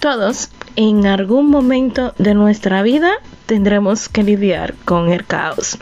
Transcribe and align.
Todos 0.00 0.50
en 0.76 1.06
algún 1.06 1.50
momento 1.50 2.14
de 2.18 2.32
nuestra 2.32 2.82
vida 2.82 3.14
tendremos 3.46 4.08
que 4.08 4.22
lidiar 4.22 4.74
con 4.84 5.10
el 5.10 5.26
caos. 5.26 5.76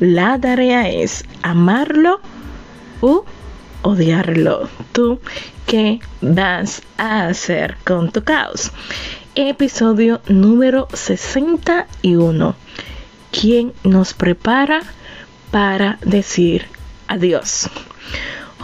La 0.00 0.36
tarea 0.36 0.88
es 0.88 1.24
amarlo 1.42 2.20
u 3.00 3.22
odiarlo. 3.82 4.68
¿Tú 4.90 5.20
qué 5.64 6.00
vas 6.20 6.82
a 6.98 7.26
hacer 7.26 7.76
con 7.84 8.10
tu 8.10 8.24
caos? 8.24 8.72
Episodio 9.36 10.20
número 10.26 10.88
61. 10.92 12.56
¿Quién 13.30 13.72
nos 13.84 14.12
prepara 14.12 14.82
para 15.52 15.98
decir 16.04 16.66
adiós? 17.06 17.70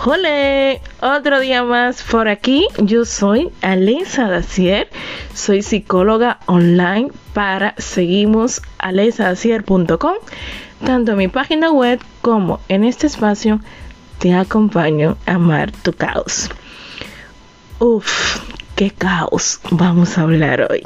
Hola, 0.04 0.78
otro 1.00 1.40
día 1.40 1.64
más 1.64 2.04
por 2.04 2.28
aquí. 2.28 2.68
Yo 2.78 3.04
soy 3.04 3.50
Alisa 3.62 4.28
Dacier, 4.28 4.88
soy 5.34 5.62
psicóloga 5.62 6.38
online 6.46 7.10
para 7.34 7.74
seguimos 7.78 8.62
alisadacier.com. 8.78 10.14
Tanto 10.86 11.12
en 11.12 11.18
mi 11.18 11.26
página 11.26 11.72
web 11.72 11.98
como 12.22 12.60
en 12.68 12.84
este 12.84 13.08
espacio 13.08 13.60
te 14.20 14.34
acompaño 14.34 15.16
a 15.26 15.32
amar 15.32 15.72
tu 15.72 15.92
caos. 15.92 16.48
Uf, 17.80 18.38
qué 18.76 18.92
caos 18.92 19.58
vamos 19.72 20.16
a 20.16 20.22
hablar 20.22 20.68
hoy. 20.70 20.82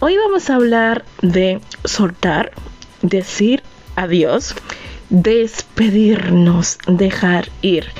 Hoy 0.00 0.16
vamos 0.16 0.48
a 0.48 0.54
hablar 0.54 1.04
de 1.20 1.60
soltar, 1.84 2.52
decir 3.02 3.62
adiós, 3.94 4.54
despedirnos, 5.10 6.78
dejar 6.86 7.50
ir 7.60 7.92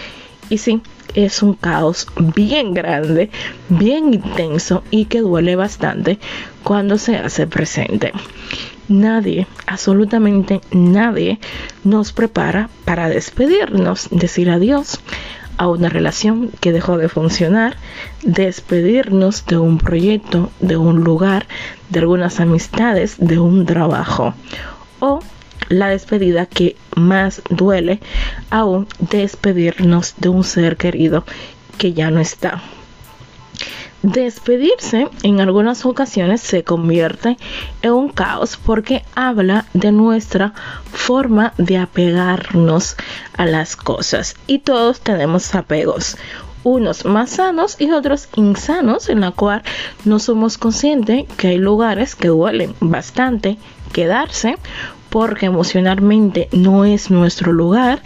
y 0.49 0.59
sí, 0.59 0.83
es 1.15 1.43
un 1.43 1.55
caos 1.55 2.07
bien 2.17 2.75
grande, 2.75 3.31
bien 3.69 4.15
intenso 4.15 4.83
y 4.91 5.07
que 5.07 5.21
duele 5.21 5.57
bastante 5.57 6.19
cuando 6.63 6.99
se 6.99 7.17
hace 7.17 7.47
presente. 7.47 8.13
Nadie, 8.89 9.47
absolutamente 9.67 10.61
nadie, 10.73 11.39
nos 11.85 12.13
prepara 12.13 12.69
para 12.85 13.09
despedirnos, 13.09 14.09
decir 14.11 14.51
adiós 14.51 15.01
a 15.57 15.69
una 15.69 15.89
relación 15.89 16.51
que 16.61 16.73
dejó 16.73 16.97
de 16.97 17.09
funcionar, 17.09 17.77
despedirnos 18.23 19.47
de 19.47 19.59
un 19.59 19.79
proyecto, 19.79 20.51
de 20.61 20.77
un 20.77 21.05
lugar, 21.05 21.47
de 21.91 22.01
algunas 22.01 22.41
amistades, 22.41 23.17
de 23.19 23.39
un 23.39 23.67
trabajo 23.67 24.35
o 24.99 25.21
la 25.69 25.89
despedida 25.89 26.47
que 26.47 26.77
más 26.97 27.43
duele 27.51 28.01
aún 28.51 28.87
despedirnos 28.99 30.15
de 30.19 30.29
un 30.29 30.45
ser 30.45 30.77
querido 30.77 31.25
que 31.79 31.93
ya 31.93 32.11
no 32.11 32.21
está. 32.21 32.63
Despedirse 34.03 35.09
en 35.23 35.41
algunas 35.41 35.87
ocasiones 35.87 36.41
se 36.41 36.65
convierte 36.65 37.37
en 37.83 37.93
un 37.93 38.09
caos 38.09 38.57
porque 38.57 39.05
habla 39.15 39.67
de 39.75 39.93
nuestra 39.93 40.55
forma 40.93 41.53
de 41.57 41.79
apegarnos 41.79 42.97
a 43.37 43.47
las 43.47 43.77
cosas 43.77 44.35
y 44.49 44.59
todos 44.59 45.01
tenemos 45.01 45.55
apegos 45.55 46.17
unos 46.65 47.05
más 47.05 47.31
sanos 47.31 47.77
y 47.79 47.91
otros 47.91 48.29
insanos 48.37 49.09
en 49.09 49.21
la 49.21 49.33
cual 49.33 49.63
no 50.05 50.19
somos 50.19 50.59
conscientes 50.59 51.27
que 51.37 51.49
hay 51.49 51.59
lugares 51.59 52.15
que 52.15 52.29
duelen 52.29 52.75
bastante 52.81 53.59
quedarse 53.93 54.57
porque 55.13 55.45
emocionalmente 55.45 56.49
no 56.53 56.87
es 56.87 57.11
nuestro 57.11 57.53
lugar, 57.53 58.01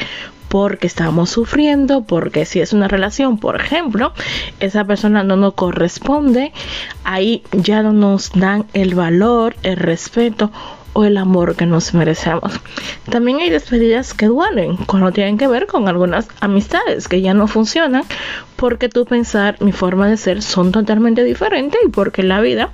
porque 0.49 0.89
estamos 0.89 1.31
sufriendo, 1.31 2.03
porque 2.03 2.45
si 2.45 2.61
es 2.61 2.73
una 2.73 2.89
relación, 2.89 3.39
por 3.39 3.55
ejemplo, 3.61 4.13
esa 4.59 4.85
persona 4.85 5.23
no 5.23 5.37
nos 5.37 5.55
corresponde, 5.55 6.53
ahí 7.05 7.45
ya 7.53 7.85
no 7.85 7.93
nos 7.93 8.33
dan 8.33 8.67
el 8.75 8.97
valor, 8.97 9.55
el 9.63 9.77
respeto 9.77 10.51
o 10.95 11.05
el 11.05 11.17
amor 11.17 11.55
que 11.55 11.67
nos 11.67 11.95
merecemos. 11.95 12.53
También 13.09 13.39
hay 13.39 13.51
despedidas 13.51 14.13
que 14.13 14.27
duelen 14.27 14.77
cuando 14.77 15.13
tienen 15.13 15.39
que 15.39 15.47
ver 15.47 15.69
con 15.69 15.87
algunas 15.87 16.27
amistades 16.41 17.07
que 17.07 17.21
ya 17.21 17.35
no 17.35 17.47
funcionan 17.47 18.03
porque 18.57 18.89
tu 18.89 19.05
pensar, 19.05 19.59
mi 19.61 19.71
forma 19.71 20.09
de 20.09 20.17
ser 20.17 20.43
son 20.43 20.73
totalmente 20.73 21.23
diferentes 21.23 21.79
y 21.85 21.89
porque 21.89 22.23
en 22.23 22.31
la 22.31 22.41
vida 22.41 22.71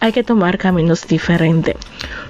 hay 0.00 0.10
que 0.10 0.24
tomar 0.24 0.58
caminos 0.58 1.06
diferentes. 1.06 1.76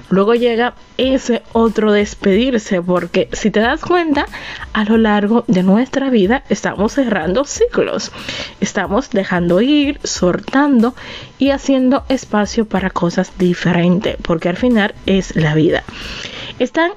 Luego 0.09 0.35
llega 0.35 0.73
ese 0.97 1.43
otro 1.53 1.91
despedirse, 1.91 2.81
porque 2.81 3.29
si 3.33 3.51
te 3.51 3.59
das 3.59 3.81
cuenta, 3.81 4.25
a 4.73 4.83
lo 4.85 4.97
largo 4.97 5.43
de 5.47 5.63
nuestra 5.63 6.09
vida 6.09 6.43
estamos 6.49 6.93
cerrando 6.93 7.43
ciclos, 7.43 8.11
estamos 8.61 9.09
dejando 9.09 9.61
ir, 9.61 9.99
sortando 10.03 10.95
y 11.37 11.49
haciendo 11.49 12.03
espacio 12.09 12.65
para 12.65 12.89
cosas 12.89 13.33
diferentes, 13.37 14.15
porque 14.21 14.49
al 14.49 14.57
final 14.57 14.95
es 15.05 15.35
la 15.35 15.55
vida. 15.55 15.83
Están 16.59 16.91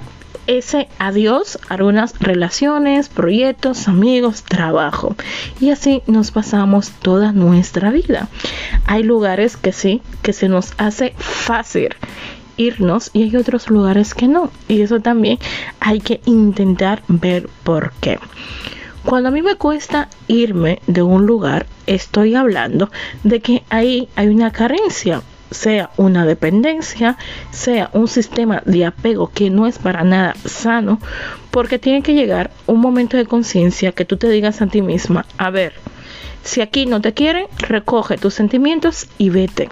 ese 0.46 0.88
adiós 0.98 1.58
algunas 1.68 2.18
relaciones, 2.18 3.08
proyectos, 3.08 3.88
amigos, 3.88 4.42
trabajo. 4.42 5.14
Y 5.60 5.70
así 5.70 6.02
nos 6.06 6.30
pasamos 6.30 6.90
toda 6.90 7.32
nuestra 7.32 7.90
vida. 7.90 8.28
Hay 8.86 9.02
lugares 9.02 9.56
que 9.56 9.72
sí, 9.72 10.02
que 10.22 10.32
se 10.32 10.48
nos 10.48 10.72
hace 10.78 11.14
fácil 11.18 11.94
irnos 12.60 13.10
y 13.12 13.22
hay 13.22 13.36
otros 13.36 13.68
lugares 13.70 14.14
que 14.14 14.28
no. 14.28 14.50
Y 14.68 14.82
eso 14.82 15.00
también 15.00 15.38
hay 15.80 16.00
que 16.00 16.20
intentar 16.26 17.02
ver 17.08 17.48
por 17.64 17.92
qué. 18.00 18.18
Cuando 19.04 19.30
a 19.30 19.32
mí 19.32 19.40
me 19.42 19.56
cuesta 19.56 20.08
irme 20.28 20.80
de 20.86 21.02
un 21.02 21.24
lugar, 21.24 21.66
estoy 21.86 22.34
hablando 22.34 22.90
de 23.24 23.40
que 23.40 23.62
ahí 23.70 24.08
hay 24.14 24.28
una 24.28 24.52
carencia, 24.52 25.22
sea 25.50 25.90
una 25.96 26.26
dependencia, 26.26 27.16
sea 27.50 27.88
un 27.94 28.08
sistema 28.08 28.62
de 28.66 28.84
apego 28.84 29.30
que 29.32 29.48
no 29.48 29.66
es 29.66 29.78
para 29.78 30.04
nada 30.04 30.34
sano, 30.44 31.00
porque 31.50 31.78
tiene 31.78 32.02
que 32.02 32.14
llegar 32.14 32.50
un 32.66 32.80
momento 32.80 33.16
de 33.16 33.24
conciencia 33.24 33.92
que 33.92 34.04
tú 34.04 34.18
te 34.18 34.28
digas 34.28 34.60
a 34.60 34.66
ti 34.66 34.82
misma, 34.82 35.24
a 35.38 35.48
ver, 35.50 35.72
si 36.44 36.60
aquí 36.60 36.84
no 36.84 37.00
te 37.00 37.14
quieren, 37.14 37.46
recoge 37.58 38.18
tus 38.18 38.34
sentimientos 38.34 39.08
y 39.16 39.30
vete 39.30 39.70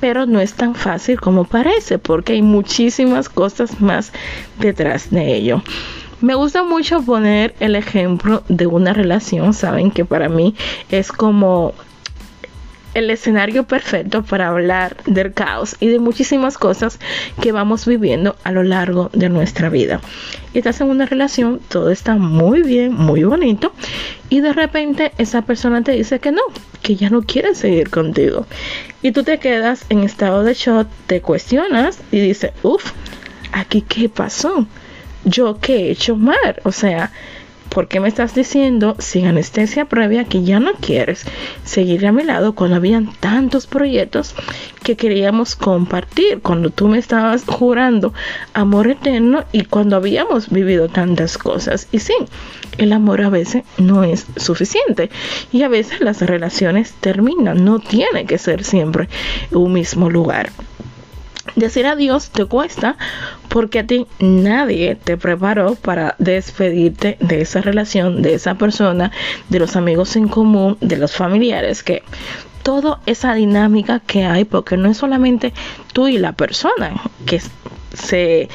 pero 0.00 0.26
no 0.26 0.40
es 0.40 0.54
tan 0.54 0.74
fácil 0.74 1.20
como 1.20 1.44
parece 1.44 1.98
porque 1.98 2.34
hay 2.34 2.42
muchísimas 2.42 3.28
cosas 3.28 3.80
más 3.80 4.12
detrás 4.58 5.10
de 5.10 5.34
ello. 5.34 5.62
Me 6.20 6.34
gusta 6.34 6.64
mucho 6.64 7.02
poner 7.02 7.54
el 7.60 7.76
ejemplo 7.76 8.42
de 8.48 8.66
una 8.66 8.92
relación, 8.92 9.54
saben 9.54 9.92
que 9.92 10.04
para 10.04 10.28
mí 10.28 10.54
es 10.90 11.12
como 11.12 11.74
el 12.94 13.10
escenario 13.10 13.64
perfecto 13.64 14.24
para 14.24 14.48
hablar 14.48 14.96
del 15.06 15.32
caos 15.32 15.76
y 15.78 15.86
de 15.86 16.00
muchísimas 16.00 16.58
cosas 16.58 16.98
que 17.40 17.52
vamos 17.52 17.86
viviendo 17.86 18.34
a 18.42 18.50
lo 18.50 18.64
largo 18.64 19.10
de 19.12 19.28
nuestra 19.28 19.68
vida. 19.68 20.00
Estás 20.54 20.80
en 20.80 20.88
una 20.88 21.06
relación, 21.06 21.60
todo 21.68 21.90
está 21.90 22.16
muy 22.16 22.62
bien, 22.62 22.92
muy 22.94 23.22
bonito, 23.22 23.72
y 24.28 24.40
de 24.40 24.52
repente 24.52 25.12
esa 25.18 25.42
persona 25.42 25.82
te 25.82 25.92
dice 25.92 26.18
que 26.18 26.32
no, 26.32 26.42
que 26.82 26.96
ya 26.96 27.10
no 27.10 27.22
quiere 27.22 27.54
seguir 27.54 27.90
contigo. 27.90 28.46
Y 29.02 29.12
tú 29.12 29.22
te 29.22 29.38
quedas 29.38 29.84
en 29.90 30.02
estado 30.02 30.42
de 30.42 30.54
shock, 30.54 30.88
te 31.06 31.20
cuestionas 31.20 32.00
y 32.10 32.20
dices, 32.20 32.52
uff, 32.62 32.92
aquí 33.52 33.82
qué 33.82 34.08
pasó, 34.08 34.66
yo 35.24 35.58
qué 35.60 35.86
he 35.86 35.90
hecho 35.90 36.16
mal, 36.16 36.60
o 36.64 36.72
sea, 36.72 37.12
¿Por 37.68 37.86
qué 37.86 38.00
me 38.00 38.08
estás 38.08 38.34
diciendo 38.34 38.96
sin 38.98 39.26
anestesia 39.26 39.84
previa 39.84 40.24
que 40.24 40.42
ya 40.42 40.58
no 40.58 40.72
quieres 40.74 41.24
seguir 41.64 42.06
a 42.06 42.12
mi 42.12 42.24
lado 42.24 42.54
cuando 42.54 42.76
habían 42.76 43.12
tantos 43.20 43.66
proyectos 43.66 44.34
que 44.82 44.96
queríamos 44.96 45.54
compartir? 45.54 46.40
Cuando 46.40 46.70
tú 46.70 46.88
me 46.88 46.98
estabas 46.98 47.44
jurando 47.44 48.14
amor 48.54 48.88
eterno 48.88 49.44
y 49.52 49.64
cuando 49.64 49.96
habíamos 49.96 50.48
vivido 50.48 50.88
tantas 50.88 51.36
cosas. 51.36 51.88
Y 51.92 51.98
sí, 51.98 52.14
el 52.78 52.92
amor 52.92 53.22
a 53.22 53.28
veces 53.28 53.64
no 53.76 54.02
es 54.02 54.26
suficiente 54.36 55.10
y 55.52 55.62
a 55.62 55.68
veces 55.68 56.00
las 56.00 56.22
relaciones 56.22 56.94
terminan. 57.00 57.64
No 57.64 57.80
tiene 57.80 58.24
que 58.24 58.38
ser 58.38 58.64
siempre 58.64 59.08
un 59.52 59.72
mismo 59.72 60.08
lugar. 60.08 60.50
Decir 61.58 61.86
adiós 61.86 62.30
te 62.30 62.44
cuesta 62.44 62.96
porque 63.48 63.80
a 63.80 63.86
ti 63.86 64.06
nadie 64.20 64.94
te 64.94 65.16
preparó 65.16 65.74
para 65.74 66.14
despedirte 66.18 67.16
de 67.18 67.40
esa 67.40 67.60
relación, 67.60 68.22
de 68.22 68.34
esa 68.34 68.54
persona, 68.54 69.10
de 69.48 69.58
los 69.58 69.74
amigos 69.74 70.14
en 70.14 70.28
común, 70.28 70.78
de 70.80 70.96
los 70.96 71.16
familiares, 71.16 71.82
que 71.82 72.04
toda 72.62 73.00
esa 73.06 73.34
dinámica 73.34 73.98
que 73.98 74.24
hay, 74.24 74.44
porque 74.44 74.76
no 74.76 74.88
es 74.88 74.98
solamente 74.98 75.52
tú 75.92 76.06
y 76.06 76.18
la 76.18 76.30
persona 76.30 76.92
que 77.26 77.42
se 77.92 78.48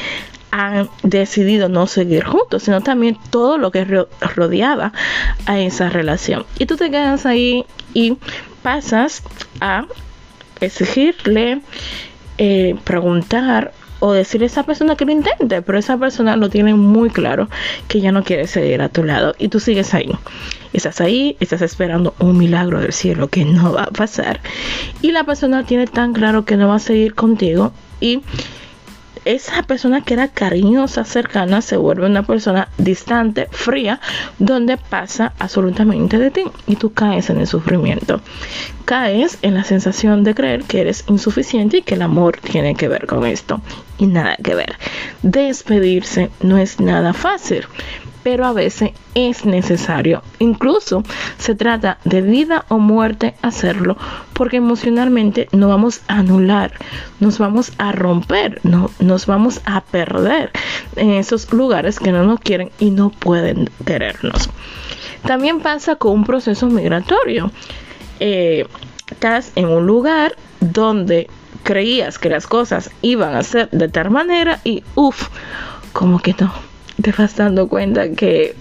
han 0.51 0.87
decidido 1.01 1.67
no 1.67 1.87
seguir 1.87 2.23
juntos, 2.23 2.63
sino 2.63 2.79
también 2.79 3.17
todo 3.31 3.57
lo 3.57 3.71
que 3.71 3.83
rodeaba 4.21 4.93
a 5.45 5.59
esa 5.59 5.89
relación. 5.89 6.45
Y 6.57 6.67
tú 6.67 6.77
te 6.77 6.89
quedas 6.89 7.25
ahí 7.25 7.65
y 7.93 8.17
pasas 8.61 9.23
a 9.59 9.87
exigirle 10.61 11.61
eh, 12.37 12.75
preguntar 12.83 13.73
o 13.99 14.11
decirle 14.11 14.45
a 14.45 14.47
esa 14.47 14.63
persona 14.63 14.97
que 14.97 15.05
lo 15.05 15.13
intente, 15.13 15.61
pero 15.61 15.77
esa 15.77 15.97
persona 15.97 16.35
lo 16.35 16.49
tiene 16.49 16.73
muy 16.73 17.09
claro 17.09 17.47
que 17.87 18.01
ya 18.01 18.11
no 18.11 18.23
quiere 18.23 18.47
seguir 18.47 18.81
a 18.81 18.89
tu 18.89 19.03
lado 19.05 19.33
y 19.37 19.47
tú 19.47 19.61
sigues 19.61 19.93
ahí. 19.93 20.11
Estás 20.73 20.99
ahí, 20.99 21.37
estás 21.39 21.61
esperando 21.61 22.13
un 22.19 22.37
milagro 22.37 22.81
del 22.81 22.91
cielo 22.91 23.29
que 23.29 23.45
no 23.45 23.71
va 23.71 23.83
a 23.83 23.91
pasar 23.91 24.41
y 25.01 25.11
la 25.11 25.23
persona 25.23 25.65
tiene 25.65 25.87
tan 25.87 26.11
claro 26.11 26.43
que 26.43 26.57
no 26.57 26.67
va 26.67 26.75
a 26.75 26.79
seguir 26.79 27.15
contigo 27.15 27.71
y 28.01 28.21
esa 29.25 29.63
persona 29.63 30.01
que 30.01 30.13
era 30.13 30.27
cariñosa, 30.27 31.03
cercana, 31.05 31.61
se 31.61 31.77
vuelve 31.77 32.05
una 32.05 32.23
persona 32.23 32.69
distante, 32.77 33.47
fría, 33.51 33.99
donde 34.39 34.77
pasa 34.77 35.33
absolutamente 35.39 36.17
de 36.17 36.31
ti 36.31 36.43
y 36.67 36.75
tú 36.75 36.93
caes 36.93 37.29
en 37.29 37.39
el 37.39 37.47
sufrimiento. 37.47 38.21
Caes 38.85 39.37
en 39.41 39.53
la 39.53 39.63
sensación 39.63 40.23
de 40.23 40.35
creer 40.35 40.63
que 40.63 40.81
eres 40.81 41.05
insuficiente 41.07 41.77
y 41.77 41.81
que 41.81 41.95
el 41.95 42.01
amor 42.01 42.37
tiene 42.37 42.75
que 42.75 42.87
ver 42.87 43.05
con 43.07 43.25
esto. 43.25 43.61
Y 43.97 44.07
nada 44.07 44.35
que 44.43 44.55
ver. 44.55 44.77
Despedirse 45.21 46.29
no 46.41 46.57
es 46.57 46.79
nada 46.79 47.13
fácil 47.13 47.65
pero 48.23 48.45
a 48.45 48.53
veces 48.53 48.91
es 49.15 49.45
necesario. 49.45 50.23
Incluso 50.39 51.03
se 51.37 51.55
trata 51.55 51.99
de 52.05 52.21
vida 52.21 52.65
o 52.69 52.79
muerte 52.79 53.35
hacerlo, 53.41 53.97
porque 54.33 54.57
emocionalmente 54.57 55.47
no 55.51 55.67
vamos 55.67 56.01
a 56.07 56.19
anular, 56.19 56.71
nos 57.19 57.37
vamos 57.37 57.73
a 57.77 57.91
romper, 57.91 58.61
no, 58.63 58.89
nos 58.99 59.25
vamos 59.25 59.61
a 59.65 59.81
perder 59.81 60.51
en 60.95 61.11
esos 61.11 61.51
lugares 61.51 61.99
que 61.99 62.11
no 62.11 62.23
nos 62.23 62.39
quieren 62.39 62.71
y 62.79 62.89
no 62.89 63.09
pueden 63.09 63.69
querernos. 63.85 64.49
También 65.25 65.59
pasa 65.59 65.95
con 65.95 66.13
un 66.13 66.23
proceso 66.23 66.67
migratorio. 66.67 67.51
Eh, 68.19 68.65
estás 69.11 69.51
en 69.55 69.67
un 69.67 69.85
lugar 69.85 70.35
donde 70.59 71.29
creías 71.63 72.19
que 72.19 72.29
las 72.29 72.47
cosas 72.47 72.89
iban 73.01 73.35
a 73.35 73.43
ser 73.43 73.69
de 73.71 73.87
tal 73.87 74.11
manera 74.11 74.59
y 74.63 74.83
uff, 74.95 75.29
como 75.93 76.19
que 76.19 76.35
no 76.39 76.72
te 77.03 77.11
vas 77.11 77.35
dando 77.35 77.67
cuenta 77.67 78.11
que 78.11 78.55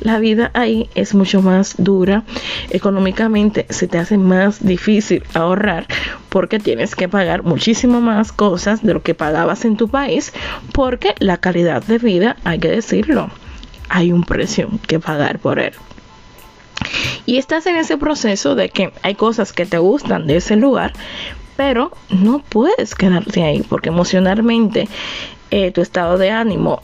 la 0.00 0.18
vida 0.18 0.50
ahí 0.54 0.88
es 0.94 1.14
mucho 1.14 1.42
más 1.42 1.74
dura. 1.76 2.24
Económicamente 2.70 3.66
se 3.68 3.86
te 3.86 3.98
hace 3.98 4.16
más 4.16 4.64
difícil 4.64 5.22
ahorrar 5.34 5.86
porque 6.30 6.58
tienes 6.58 6.96
que 6.96 7.08
pagar 7.08 7.42
muchísimo 7.44 8.00
más 8.00 8.32
cosas 8.32 8.82
de 8.82 8.94
lo 8.94 9.02
que 9.02 9.14
pagabas 9.14 9.64
en 9.66 9.76
tu 9.76 9.88
país 9.88 10.32
porque 10.72 11.14
la 11.18 11.36
calidad 11.36 11.84
de 11.84 11.98
vida, 11.98 12.36
hay 12.42 12.58
que 12.58 12.70
decirlo, 12.70 13.30
hay 13.90 14.12
un 14.12 14.24
precio 14.24 14.70
que 14.88 14.98
pagar 14.98 15.38
por 15.38 15.58
él. 15.58 15.74
Y 17.26 17.36
estás 17.36 17.66
en 17.66 17.76
ese 17.76 17.98
proceso 17.98 18.54
de 18.54 18.70
que 18.70 18.92
hay 19.02 19.14
cosas 19.14 19.52
que 19.52 19.66
te 19.66 19.78
gustan 19.78 20.26
de 20.26 20.36
ese 20.36 20.56
lugar, 20.56 20.94
pero 21.56 21.92
no 22.08 22.38
puedes 22.38 22.94
quedarte 22.94 23.42
ahí 23.42 23.62
porque 23.68 23.90
emocionalmente 23.90 24.88
eh, 25.50 25.70
tu 25.70 25.82
estado 25.82 26.16
de 26.16 26.30
ánimo 26.30 26.80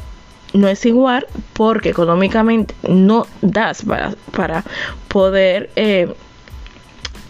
no 0.53 0.69
es 0.69 0.85
igual 0.87 1.27
porque 1.53 1.91
económicamente 1.91 2.75
no 2.89 3.27
das 3.41 3.83
para, 3.83 4.15
para 4.33 4.65
poder 5.09 5.71
eh, 5.77 6.15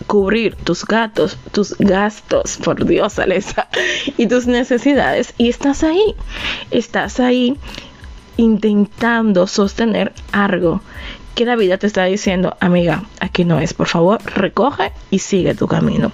cubrir 0.07 0.57
tus 0.57 0.85
gatos, 0.85 1.39
tus 1.53 1.77
gastos, 1.79 2.59
por 2.59 2.85
Dios, 2.85 3.19
Alesa, 3.19 3.69
y 4.17 4.27
tus 4.27 4.47
necesidades. 4.47 5.35
Y 5.39 5.49
estás 5.49 5.83
ahí, 5.83 6.15
estás 6.71 7.21
ahí 7.21 7.57
intentando 8.37 9.47
sostener 9.47 10.13
algo 10.33 10.81
que 11.35 11.45
la 11.47 11.57
vida 11.57 11.79
te 11.79 11.87
está 11.87 12.05
diciendo, 12.05 12.57
amiga, 12.61 13.05
aquí 13.21 13.45
no 13.45 13.59
es, 13.59 13.73
por 13.73 13.89
favor, 13.89 14.21
recoge 14.35 14.93
y 15.11 15.19
sigue 15.21 15.55
tu 15.55 15.67
camino. 15.67 16.13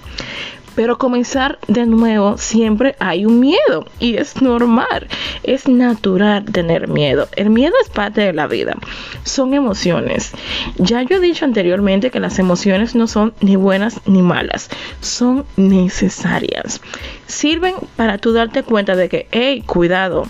Pero 0.75 0.97
comenzar 0.97 1.59
de 1.67 1.85
nuevo 1.85 2.37
siempre 2.37 2.95
hay 2.99 3.25
un 3.25 3.39
miedo 3.39 3.85
y 3.99 4.17
es 4.17 4.41
normal, 4.41 5.07
es 5.43 5.67
natural 5.67 6.45
tener 6.45 6.87
miedo. 6.87 7.27
El 7.35 7.49
miedo 7.49 7.73
es 7.81 7.89
parte 7.89 8.21
de 8.21 8.33
la 8.33 8.47
vida, 8.47 8.75
son 9.23 9.53
emociones. 9.53 10.31
Ya 10.77 11.01
yo 11.03 11.17
he 11.17 11.19
dicho 11.19 11.45
anteriormente 11.45 12.11
que 12.11 12.19
las 12.19 12.39
emociones 12.39 12.95
no 12.95 13.07
son 13.07 13.33
ni 13.41 13.55
buenas 13.55 13.99
ni 14.05 14.21
malas, 14.21 14.69
son 15.01 15.45
necesarias. 15.57 16.81
Sirven 17.27 17.75
para 17.95 18.17
tú 18.17 18.33
darte 18.33 18.63
cuenta 18.63 18.95
de 18.95 19.09
que, 19.09 19.27
hey, 19.31 19.63
cuidado, 19.65 20.25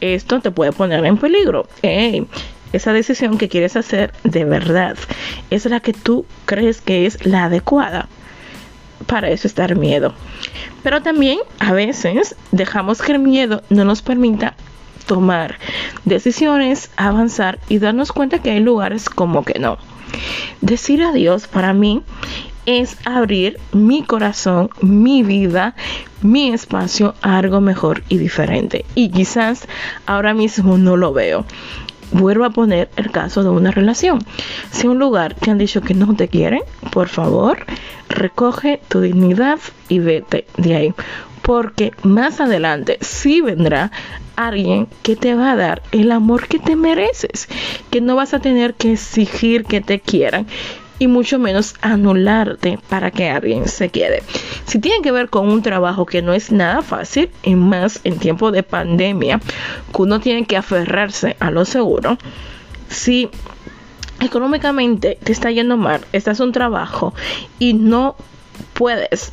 esto 0.00 0.40
te 0.40 0.50
puede 0.50 0.72
poner 0.72 1.04
en 1.04 1.16
peligro. 1.16 1.66
Hey, 1.82 2.26
esa 2.72 2.92
decisión 2.92 3.38
que 3.38 3.48
quieres 3.48 3.76
hacer 3.76 4.12
de 4.24 4.44
verdad 4.44 4.96
es 5.50 5.64
la 5.66 5.80
que 5.80 5.92
tú 5.92 6.26
crees 6.44 6.80
que 6.80 7.06
es 7.06 7.24
la 7.24 7.44
adecuada 7.44 8.08
para 9.06 9.30
eso 9.30 9.46
está 9.46 9.66
miedo. 9.68 10.14
Pero 10.82 11.02
también 11.02 11.38
a 11.58 11.72
veces 11.72 12.36
dejamos 12.52 13.02
que 13.02 13.12
el 13.12 13.18
miedo 13.18 13.62
no 13.68 13.84
nos 13.84 14.02
permita 14.02 14.54
tomar 15.06 15.58
decisiones, 16.04 16.90
avanzar 16.96 17.58
y 17.68 17.78
darnos 17.78 18.12
cuenta 18.12 18.40
que 18.40 18.50
hay 18.50 18.60
lugares 18.60 19.08
como 19.08 19.44
que 19.44 19.58
no. 19.58 19.78
Decir 20.60 21.02
adiós 21.02 21.46
para 21.46 21.72
mí 21.72 22.02
es 22.66 22.96
abrir 23.04 23.58
mi 23.72 24.02
corazón, 24.02 24.70
mi 24.80 25.22
vida, 25.22 25.74
mi 26.22 26.52
espacio 26.52 27.14
a 27.22 27.38
algo 27.38 27.60
mejor 27.60 28.02
y 28.08 28.18
diferente. 28.18 28.84
Y 28.94 29.10
quizás 29.10 29.68
ahora 30.06 30.34
mismo 30.34 30.76
no 30.76 30.96
lo 30.96 31.12
veo 31.12 31.44
vuelvo 32.12 32.44
a 32.44 32.50
poner 32.50 32.88
el 32.96 33.10
caso 33.10 33.42
de 33.42 33.50
una 33.50 33.70
relación. 33.70 34.24
Si 34.70 34.86
un 34.86 34.98
lugar 34.98 35.34
te 35.34 35.50
han 35.50 35.58
dicho 35.58 35.80
que 35.80 35.94
no 35.94 36.14
te 36.14 36.28
quieren, 36.28 36.62
por 36.90 37.08
favor, 37.08 37.64
recoge 38.08 38.80
tu 38.88 39.00
dignidad 39.00 39.58
y 39.88 39.98
vete 39.98 40.46
de 40.56 40.76
ahí. 40.76 40.94
Porque 41.42 41.92
más 42.02 42.40
adelante 42.40 42.98
sí 43.00 43.40
vendrá 43.40 43.92
alguien 44.34 44.88
que 45.02 45.16
te 45.16 45.34
va 45.34 45.52
a 45.52 45.56
dar 45.56 45.82
el 45.92 46.12
amor 46.12 46.48
que 46.48 46.58
te 46.58 46.76
mereces, 46.76 47.48
que 47.90 48.00
no 48.00 48.16
vas 48.16 48.34
a 48.34 48.40
tener 48.40 48.74
que 48.74 48.92
exigir 48.92 49.64
que 49.64 49.80
te 49.80 50.00
quieran 50.00 50.46
y 50.98 51.06
mucho 51.06 51.38
menos 51.38 51.74
anularte 51.80 52.78
para 52.88 53.10
que 53.10 53.28
alguien 53.28 53.68
se 53.68 53.88
quede. 53.88 54.22
Si 54.66 54.78
tiene 54.78 55.02
que 55.02 55.12
ver 55.12 55.28
con 55.28 55.48
un 55.48 55.62
trabajo 55.62 56.06
que 56.06 56.22
no 56.22 56.32
es 56.32 56.52
nada 56.52 56.82
fácil, 56.82 57.30
y 57.42 57.54
más 57.54 58.00
en 58.04 58.18
tiempo 58.18 58.50
de 58.50 58.62
pandemia, 58.62 59.40
que 59.94 60.02
uno 60.02 60.20
tiene 60.20 60.46
que 60.46 60.56
aferrarse 60.56 61.36
a 61.40 61.50
lo 61.50 61.64
seguro, 61.64 62.18
si 62.88 63.28
económicamente 64.20 65.18
te 65.22 65.32
está 65.32 65.50
yendo 65.50 65.76
mal, 65.76 66.00
estás 66.12 66.40
en 66.40 66.46
un 66.46 66.52
trabajo 66.52 67.14
y 67.58 67.74
no 67.74 68.16
puedes 68.72 69.32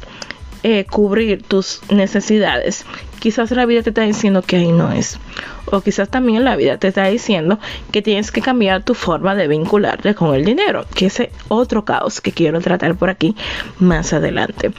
eh, 0.64 0.86
cubrir 0.86 1.44
tus 1.44 1.82
necesidades, 1.90 2.86
quizás 3.24 3.52
la 3.52 3.66
vida 3.66 3.82
te 3.82 3.92
está 3.92 4.02
diciendo 4.02 4.42
que 4.42 4.58
ahí 4.58 4.74
no 4.74 4.92
es. 4.92 5.18
O 5.72 5.80
quizás 5.80 6.10
también 6.10 6.44
la 6.44 6.58
vida 6.58 6.78
te 6.78 6.90
está 6.90 7.06
diciendo 7.06 7.58
que 7.90 8.02
tienes 8.02 8.34
que 8.34 8.42
cambiar 8.42 8.84
tu 8.84 8.96
forma 8.96 9.34
de 9.34 9.48
vincularte 9.48 10.14
con 10.14 10.36
el 10.36 10.44
dinero, 10.44 10.86
que 10.94 11.06
es 11.06 11.22
otro 11.48 11.86
caos 11.86 12.20
que 12.20 12.34
quiero 12.34 12.60
tratar 12.60 12.96
por 12.96 13.10
aquí 13.10 13.34
más 13.80 14.12
adelante. 14.12 14.74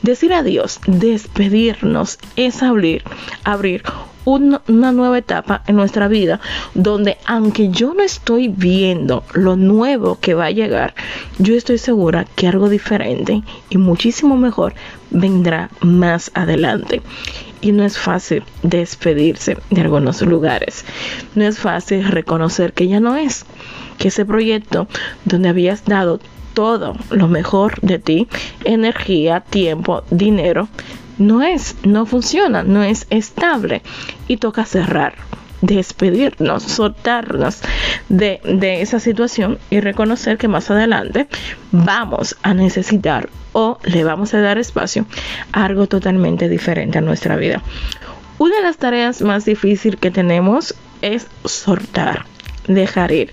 Decir 0.00 0.32
adiós, 0.32 0.78
despedirnos, 0.86 2.20
es 2.36 2.62
abrir, 2.62 3.02
abrir 3.42 3.82
una, 4.24 4.92
nueva 4.92 5.18
etapa 5.18 5.62
en 5.66 5.74
nuestra 5.74 6.06
vida 6.06 6.38
donde 6.74 7.16
aunque 7.26 7.70
yo 7.70 7.94
no 7.94 8.02
estoy 8.02 8.46
viendo 8.46 9.24
lo 9.32 9.56
nuevo 9.56 10.18
que 10.20 10.34
va 10.34 10.46
a 10.46 10.50
llegar, 10.52 10.94
yo 11.38 11.54
estoy 11.56 11.78
segura 11.78 12.26
que 12.36 12.46
algo 12.46 12.68
diferente 12.68 13.42
y 13.70 13.78
muchísimo 13.78 14.36
mejor 14.36 14.74
vendrá 15.10 15.70
más 15.80 16.30
adelante. 16.34 17.02
Y 17.60 17.72
no 17.72 17.84
es 17.84 17.98
fácil 17.98 18.44
despedirse 18.62 19.58
de 19.70 19.80
algunos 19.80 20.22
lugares. 20.22 20.84
No 21.34 21.44
es 21.44 21.58
fácil 21.58 22.06
reconocer 22.06 22.72
que 22.72 22.88
ya 22.88 23.00
no 23.00 23.16
es. 23.16 23.44
Que 23.98 24.08
ese 24.08 24.24
proyecto 24.24 24.86
donde 25.24 25.48
habías 25.48 25.84
dado 25.84 26.20
todo 26.54 26.96
lo 27.10 27.28
mejor 27.28 27.80
de 27.82 27.98
ti, 27.98 28.28
energía, 28.64 29.40
tiempo, 29.40 30.02
dinero, 30.10 30.68
no 31.18 31.42
es, 31.42 31.76
no 31.82 32.06
funciona, 32.06 32.62
no 32.62 32.82
es 32.82 33.06
estable 33.10 33.82
y 34.28 34.36
toca 34.36 34.64
cerrar 34.64 35.27
despedirnos, 35.60 36.62
soltarnos 36.62 37.60
de, 38.08 38.40
de, 38.44 38.82
esa 38.82 39.00
situación 39.00 39.58
y 39.70 39.80
reconocer 39.80 40.38
que 40.38 40.48
más 40.48 40.70
adelante 40.70 41.28
vamos 41.72 42.36
a 42.42 42.54
necesitar 42.54 43.28
o 43.52 43.78
le 43.84 44.04
vamos 44.04 44.34
a 44.34 44.40
dar 44.40 44.58
espacio 44.58 45.06
a 45.52 45.64
algo 45.64 45.86
totalmente 45.86 46.48
diferente 46.48 46.98
a 46.98 47.00
nuestra 47.00 47.36
vida. 47.36 47.62
Una 48.38 48.56
de 48.56 48.62
las 48.62 48.76
tareas 48.76 49.20
más 49.22 49.44
difíciles 49.44 49.98
que 49.98 50.10
tenemos 50.10 50.74
es 51.02 51.26
soltar 51.44 52.24
dejar 52.68 53.12
ir. 53.12 53.32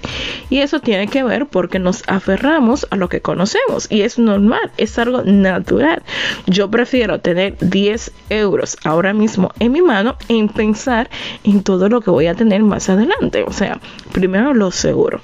Y 0.50 0.60
eso 0.60 0.80
tiene 0.80 1.08
que 1.08 1.24
ver 1.24 1.46
porque 1.46 1.80
nos 1.80 2.04
aferramos 2.08 2.88
a 2.90 2.96
lo 2.96 3.10
que 3.10 3.22
conocemos 3.22 3.88
y 3.90 4.02
es 4.02 4.18
normal, 4.18 4.72
es 4.78 4.98
algo 4.98 5.22
natural. 5.24 6.02
Yo 6.48 6.72
prefiero 6.72 7.20
tener 7.20 7.58
10 7.60 8.12
euros 8.30 8.78
ahora 8.84 9.14
mismo 9.14 9.52
en 9.60 9.72
mi 9.72 9.82
mano 9.82 10.18
en 10.30 10.50
pensar 10.50 11.10
en 11.44 11.64
todo 11.64 11.90
lo 11.90 12.02
que 12.02 12.12
voy 12.12 12.28
a 12.28 12.36
tener 12.36 12.64
más 12.64 12.90
adelante. 12.90 13.44
O 13.44 13.54
sea, 13.54 13.80
primero 14.12 14.54
lo 14.54 14.72
seguro. 14.72 15.22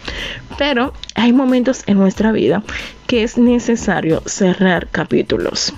Pero 0.58 0.94
hay 1.16 1.34
momentos 1.34 1.84
en 1.88 1.98
nuestra 1.98 2.32
vida 2.32 2.64
que 3.08 3.24
es 3.24 3.38
necesario 3.38 4.22
cerrar 4.26 4.88
capítulos, 4.90 5.74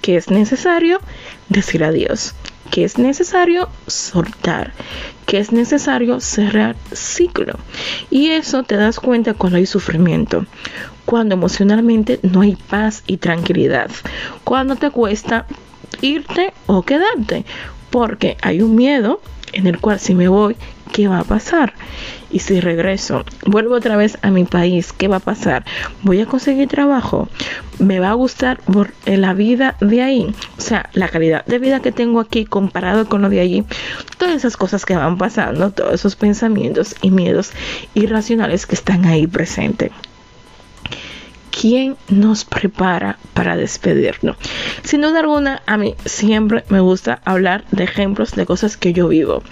que 0.00 0.16
es 0.16 0.30
necesario 0.30 1.00
decir 1.48 1.84
adiós 1.84 2.34
que 2.74 2.82
es 2.82 2.98
necesario 2.98 3.68
soltar, 3.86 4.72
que 5.26 5.38
es 5.38 5.52
necesario 5.52 6.18
cerrar 6.18 6.74
ciclo. 6.92 7.56
Y 8.10 8.30
eso 8.30 8.64
te 8.64 8.76
das 8.76 8.98
cuenta 8.98 9.32
cuando 9.34 9.58
hay 9.58 9.66
sufrimiento, 9.66 10.44
cuando 11.04 11.36
emocionalmente 11.36 12.18
no 12.24 12.40
hay 12.40 12.56
paz 12.56 13.04
y 13.06 13.18
tranquilidad, 13.18 13.92
cuando 14.42 14.74
te 14.74 14.90
cuesta 14.90 15.46
irte 16.00 16.52
o 16.66 16.82
quedarte, 16.82 17.44
porque 17.90 18.36
hay 18.42 18.60
un 18.60 18.74
miedo 18.74 19.20
en 19.54 19.66
el 19.66 19.78
cual 19.78 19.98
si 19.98 20.14
me 20.14 20.28
voy, 20.28 20.56
¿qué 20.92 21.08
va 21.08 21.20
a 21.20 21.24
pasar? 21.24 21.72
Y 22.30 22.40
si 22.40 22.60
regreso, 22.60 23.24
vuelvo 23.46 23.74
otra 23.74 23.96
vez 23.96 24.18
a 24.22 24.30
mi 24.30 24.44
país, 24.44 24.92
¿qué 24.92 25.08
va 25.08 25.16
a 25.16 25.20
pasar? 25.20 25.64
¿Voy 26.02 26.20
a 26.20 26.26
conseguir 26.26 26.68
trabajo? 26.68 27.28
¿Me 27.78 28.00
va 28.00 28.10
a 28.10 28.14
gustar 28.14 28.60
la 29.06 29.34
vida 29.34 29.76
de 29.80 30.02
ahí? 30.02 30.34
O 30.58 30.60
sea, 30.60 30.90
la 30.94 31.08
calidad 31.08 31.44
de 31.46 31.58
vida 31.58 31.80
que 31.80 31.92
tengo 31.92 32.20
aquí 32.20 32.44
comparado 32.44 33.08
con 33.08 33.22
lo 33.22 33.30
de 33.30 33.40
allí. 33.40 33.64
Todas 34.18 34.34
esas 34.34 34.56
cosas 34.56 34.84
que 34.84 34.96
van 34.96 35.18
pasando, 35.18 35.70
todos 35.70 35.94
esos 35.94 36.16
pensamientos 36.16 36.96
y 37.02 37.10
miedos 37.10 37.52
irracionales 37.94 38.66
que 38.66 38.74
están 38.74 39.04
ahí 39.04 39.26
presentes. 39.26 39.90
¿Quién 41.64 41.96
nos 42.10 42.44
prepara 42.44 43.16
para 43.32 43.56
despedirnos? 43.56 44.36
Sin 44.82 45.00
duda 45.00 45.20
alguna, 45.20 45.62
a 45.64 45.78
mí 45.78 45.94
siempre 46.04 46.62
me 46.68 46.80
gusta 46.80 47.22
hablar 47.24 47.64
de 47.70 47.84
ejemplos 47.84 48.32
de 48.32 48.44
cosas 48.44 48.76
que 48.76 48.92
yo 48.92 49.08
vivo. 49.08 49.42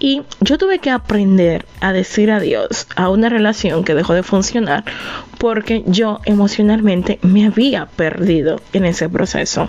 Y 0.00 0.22
yo 0.40 0.56
tuve 0.56 0.78
que 0.78 0.88
aprender 0.88 1.66
a 1.82 1.92
decir 1.92 2.30
adiós 2.30 2.86
a 2.96 3.10
una 3.10 3.28
relación 3.28 3.84
que 3.84 3.94
dejó 3.94 4.14
de 4.14 4.22
funcionar 4.22 4.84
porque 5.36 5.84
yo 5.86 6.20
emocionalmente 6.24 7.18
me 7.20 7.44
había 7.44 7.84
perdido 7.84 8.58
en 8.72 8.86
ese 8.86 9.10
proceso. 9.10 9.68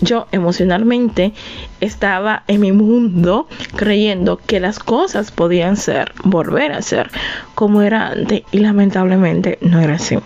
Yo 0.00 0.26
emocionalmente 0.32 1.34
estaba 1.80 2.42
en 2.48 2.62
mi 2.62 2.72
mundo 2.72 3.46
creyendo 3.76 4.38
que 4.44 4.58
las 4.58 4.80
cosas 4.80 5.30
podían 5.30 5.76
ser, 5.76 6.10
volver 6.24 6.72
a 6.72 6.82
ser 6.82 7.12
como 7.54 7.80
era 7.80 8.08
antes 8.08 8.42
y 8.50 8.58
lamentablemente 8.58 9.58
no 9.60 9.78
era 9.78 9.94
así 9.94 10.18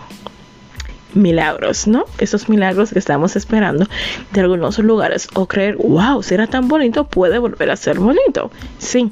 milagros, 1.13 1.87
¿no? 1.87 2.05
Esos 2.17 2.49
milagros 2.49 2.91
que 2.91 2.99
estamos 2.99 3.35
esperando 3.35 3.87
de 4.33 4.41
algunos 4.41 4.79
lugares 4.79 5.27
o 5.33 5.47
creer, 5.47 5.77
wow, 5.77 6.21
si 6.23 6.33
era 6.33 6.47
tan 6.47 6.67
bonito, 6.67 7.05
puede 7.05 7.37
volver 7.39 7.71
a 7.71 7.75
ser 7.75 7.99
bonito. 7.99 8.51
Sí, 8.77 9.11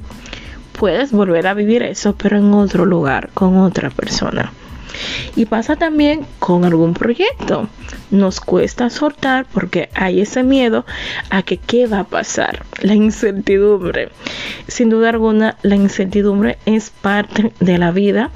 puedes 0.77 1.11
volver 1.11 1.47
a 1.47 1.53
vivir 1.53 1.83
eso, 1.83 2.15
pero 2.15 2.37
en 2.37 2.53
otro 2.53 2.85
lugar, 2.85 3.29
con 3.33 3.57
otra 3.57 3.89
persona. 3.89 4.51
Y 5.35 5.45
pasa 5.45 5.75
también 5.75 6.25
con 6.39 6.63
algún 6.63 6.93
proyecto. 6.93 7.67
Nos 8.11 8.39
cuesta 8.39 8.89
soltar 8.89 9.45
porque 9.53 9.89
hay 9.93 10.21
ese 10.21 10.43
miedo 10.43 10.85
a 11.29 11.41
que 11.41 11.57
qué 11.57 11.87
va 11.87 11.99
a 12.01 12.03
pasar, 12.05 12.65
la 12.81 12.93
incertidumbre. 12.93 14.09
Sin 14.67 14.89
duda 14.89 15.09
alguna, 15.09 15.57
la 15.63 15.75
incertidumbre 15.75 16.57
es 16.65 16.89
parte 16.89 17.51
de 17.59 17.77
la 17.77 17.91
vida, 17.91 18.31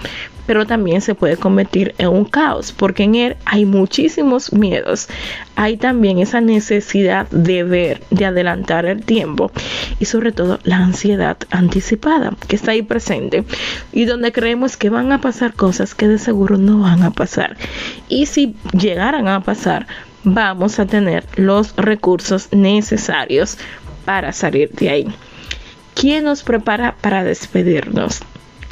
pero 0.50 0.66
también 0.66 1.00
se 1.02 1.14
puede 1.14 1.38
convertir 1.38 1.94
en 2.00 2.08
un 2.08 2.26
caos, 2.26 2.72
porque 2.72 3.04
en 3.04 3.14
él 3.14 3.38
hay 3.46 3.66
muchísimos 3.66 4.52
miedos. 4.52 5.08
Hay 5.56 5.78
también 5.78 6.18
esa 6.18 6.42
necesidad 6.42 7.30
de 7.30 7.62
ver, 7.62 8.02
de 8.10 8.26
adelantar 8.26 8.88
el 8.88 9.04
tiempo 9.04 9.52
y 10.00 10.06
sobre 10.06 10.32
todo 10.32 10.58
la 10.64 10.78
ansiedad 10.78 11.38
anticipada 11.52 12.36
que 12.48 12.56
está 12.56 12.72
ahí 12.72 12.82
presente 12.82 13.44
y 13.92 14.06
donde 14.06 14.32
creemos 14.32 14.76
que 14.76 14.90
van 14.90 15.12
a 15.12 15.22
pasar 15.22 15.54
cosas 15.54 15.94
que 15.94 16.08
de 16.08 16.18
seguro 16.18 16.58
no 16.58 16.80
van 16.80 17.04
a 17.04 17.12
pasar. 17.12 17.56
Y 18.08 18.26
si 18.26 18.56
llegaran 18.74 19.28
a 19.28 19.44
pasar, 19.44 19.86
vamos 20.24 20.80
a 20.80 20.88
tener 20.88 21.26
los 21.36 21.76
recursos 21.76 22.50
necesarios 22.52 23.60
para 24.04 24.34
salir 24.34 24.72
de 24.72 24.90
ahí. 24.90 25.08
¿Quién 25.94 26.24
nos 26.24 26.42
prepara 26.42 26.96
para 27.02 27.24
despedirnos? 27.24 28.22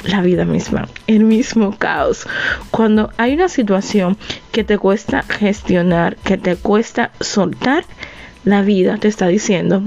La 0.04 0.22
vida 0.22 0.44
misma, 0.44 0.88
el 1.06 1.24
mismo 1.24 1.76
caos. 1.76 2.26
Cuando 2.70 3.10
hay 3.16 3.34
una 3.34 3.48
situación 3.48 4.16
que 4.52 4.64
te 4.64 4.78
cuesta 4.78 5.22
gestionar, 5.22 6.16
que 6.16 6.36
te 6.36 6.56
cuesta 6.56 7.10
soltar, 7.20 7.84
la 8.44 8.62
vida 8.62 8.98
te 8.98 9.08
está 9.08 9.26
diciendo, 9.26 9.82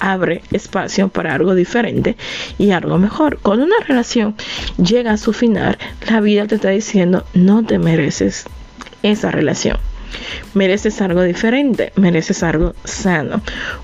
abre 0.00 0.42
espacio 0.50 1.08
para 1.08 1.34
algo 1.34 1.54
diferente 1.54 2.16
y 2.58 2.72
algo 2.72 2.98
mejor. 2.98 3.38
Cuando 3.40 3.64
una 3.64 3.78
relación 3.86 4.34
llega 4.76 5.12
a 5.12 5.16
su 5.16 5.32
final, 5.32 5.78
la 6.08 6.20
vida 6.20 6.46
te 6.46 6.56
está 6.56 6.70
diciendo, 6.70 7.24
no 7.34 7.64
te 7.64 7.78
mereces 7.78 8.46
esa 9.02 9.30
relación 9.30 9.78
mereces 10.54 11.00
algo 11.00 11.22
diferente, 11.22 11.92
mereces 11.96 12.42
algo 12.42 12.74
sano. 12.84 13.40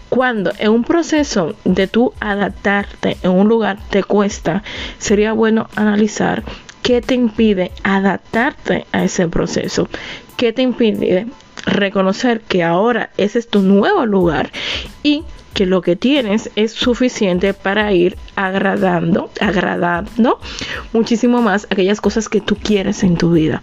Cuando 0.08 0.52
en 0.58 0.70
un 0.70 0.84
proceso 0.84 1.54
de 1.64 1.86
tú 1.86 2.12
adaptarte 2.20 3.16
en 3.22 3.30
un 3.30 3.48
lugar 3.48 3.78
te 3.90 4.02
cuesta, 4.02 4.62
sería 4.98 5.32
bueno 5.32 5.68
analizar 5.76 6.42
qué 6.82 7.00
te 7.00 7.14
impide 7.14 7.72
adaptarte 7.82 8.86
a 8.92 9.04
ese 9.04 9.28
proceso, 9.28 9.88
qué 10.36 10.52
te 10.52 10.62
impide 10.62 11.26
reconocer 11.66 12.40
que 12.40 12.62
ahora 12.62 13.10
ese 13.16 13.38
es 13.38 13.48
tu 13.48 13.60
nuevo 13.60 14.06
lugar 14.06 14.50
y 15.02 15.24
que 15.54 15.66
lo 15.66 15.82
que 15.82 15.96
tienes 15.96 16.50
es 16.56 16.72
suficiente 16.72 17.54
para 17.54 17.92
ir 17.92 18.16
agradando, 18.36 19.30
agradando 19.40 20.38
muchísimo 20.92 21.42
más 21.42 21.66
aquellas 21.70 22.00
cosas 22.00 22.28
que 22.28 22.40
tú 22.40 22.56
quieres 22.56 23.02
en 23.02 23.16
tu 23.16 23.32
vida. 23.32 23.62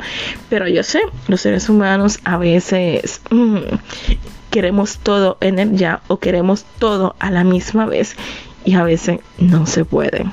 Pero 0.49 0.67
yo 0.67 0.83
sé, 0.83 1.01
los 1.27 1.41
seres 1.41 1.69
humanos 1.69 2.19
a 2.23 2.37
veces 2.37 3.21
mm, 3.29 3.57
queremos 4.51 4.97
todo 4.97 5.37
en 5.41 5.59
el 5.59 5.77
ya 5.77 6.01
o 6.07 6.17
queremos 6.17 6.65
todo 6.79 7.15
a 7.19 7.31
la 7.31 7.43
misma 7.43 7.85
vez 7.85 8.15
y 8.65 8.75
a 8.75 8.83
veces 8.83 9.19
no 9.37 9.65
se 9.65 9.85
puede. 9.85 10.25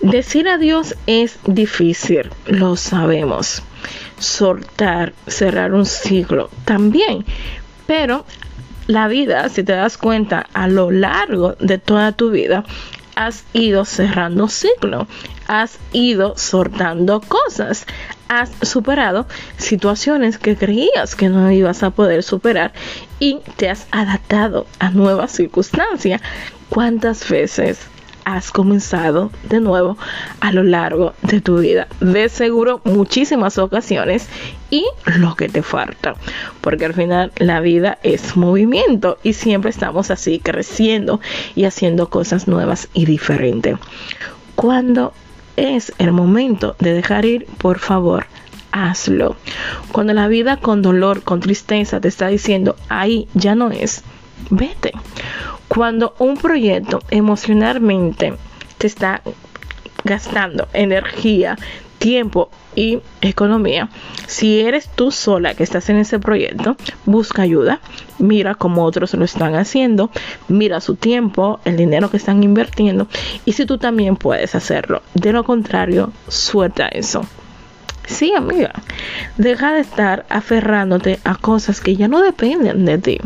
Decir 0.00 0.48
adiós 0.48 0.96
es 1.06 1.38
difícil, 1.46 2.30
lo 2.46 2.76
sabemos. 2.76 3.62
Soltar, 4.18 5.14
cerrar 5.26 5.72
un 5.72 5.86
ciclo 5.86 6.50
también, 6.66 7.24
pero 7.86 8.26
la 8.86 9.08
vida, 9.08 9.48
si 9.48 9.64
te 9.64 9.72
das 9.72 9.96
cuenta, 9.96 10.46
a 10.52 10.68
lo 10.68 10.90
largo 10.90 11.54
de 11.60 11.78
toda 11.78 12.12
tu 12.12 12.30
vida, 12.30 12.64
has 13.14 13.44
ido 13.52 13.84
cerrando 13.84 14.48
ciclo, 14.48 15.06
has 15.46 15.78
ido 15.92 16.36
sortando 16.36 17.20
cosas, 17.20 17.86
has 18.28 18.50
superado 18.62 19.26
situaciones 19.56 20.38
que 20.38 20.56
creías 20.56 21.14
que 21.14 21.28
no 21.28 21.50
ibas 21.50 21.82
a 21.82 21.90
poder 21.90 22.22
superar 22.22 22.72
y 23.20 23.40
te 23.56 23.70
has 23.70 23.86
adaptado 23.90 24.66
a 24.78 24.90
nuevas 24.90 25.32
circunstancias. 25.32 26.20
¿Cuántas 26.68 27.28
veces 27.28 27.78
has 28.24 28.50
comenzado 28.50 29.30
de 29.48 29.60
nuevo 29.60 29.96
a 30.40 30.52
lo 30.52 30.62
largo 30.62 31.14
de 31.22 31.40
tu 31.40 31.58
vida. 31.58 31.88
De 32.00 32.28
seguro 32.28 32.80
muchísimas 32.84 33.58
ocasiones 33.58 34.28
y 34.70 34.84
lo 35.16 35.34
que 35.36 35.48
te 35.48 35.62
falta. 35.62 36.14
Porque 36.60 36.86
al 36.86 36.94
final 36.94 37.32
la 37.36 37.60
vida 37.60 37.98
es 38.02 38.36
movimiento 38.36 39.18
y 39.22 39.34
siempre 39.34 39.70
estamos 39.70 40.10
así 40.10 40.38
creciendo 40.38 41.20
y 41.54 41.64
haciendo 41.64 42.08
cosas 42.08 42.48
nuevas 42.48 42.88
y 42.94 43.04
diferentes. 43.04 43.78
Cuando 44.54 45.12
es 45.56 45.92
el 45.98 46.12
momento 46.12 46.76
de 46.78 46.92
dejar 46.92 47.24
ir, 47.24 47.46
por 47.58 47.78
favor, 47.78 48.26
hazlo. 48.72 49.36
Cuando 49.92 50.12
la 50.12 50.28
vida 50.28 50.56
con 50.56 50.82
dolor, 50.82 51.22
con 51.22 51.40
tristeza 51.40 52.00
te 52.00 52.08
está 52.08 52.28
diciendo, 52.28 52.76
ahí 52.88 53.28
ya 53.34 53.54
no 53.54 53.70
es, 53.70 54.02
vete. 54.50 54.92
Cuando 55.68 56.14
un 56.18 56.36
proyecto 56.36 57.00
emocionalmente 57.10 58.34
te 58.78 58.86
está 58.86 59.22
gastando 60.04 60.68
energía, 60.72 61.56
tiempo 61.98 62.50
y 62.76 63.00
economía, 63.22 63.88
si 64.26 64.60
eres 64.60 64.90
tú 64.94 65.10
sola 65.10 65.54
que 65.54 65.62
estás 65.62 65.88
en 65.88 65.96
ese 65.96 66.18
proyecto, 66.18 66.76
busca 67.06 67.42
ayuda, 67.42 67.80
mira 68.18 68.54
cómo 68.54 68.84
otros 68.84 69.14
lo 69.14 69.24
están 69.24 69.54
haciendo, 69.54 70.10
mira 70.48 70.80
su 70.80 70.96
tiempo, 70.96 71.60
el 71.64 71.76
dinero 71.76 72.10
que 72.10 72.18
están 72.18 72.42
invirtiendo 72.42 73.08
y 73.44 73.52
si 73.52 73.64
tú 73.64 73.78
también 73.78 74.16
puedes 74.16 74.54
hacerlo. 74.54 75.02
De 75.14 75.32
lo 75.32 75.44
contrario, 75.44 76.12
suelta 76.28 76.88
eso. 76.88 77.24
Sí, 78.06 78.34
amiga, 78.34 78.72
deja 79.38 79.72
de 79.72 79.80
estar 79.80 80.26
aferrándote 80.28 81.20
a 81.24 81.36
cosas 81.36 81.80
que 81.80 81.96
ya 81.96 82.06
no 82.06 82.22
dependen 82.22 82.84
de 82.84 82.98
ti. 82.98 83.18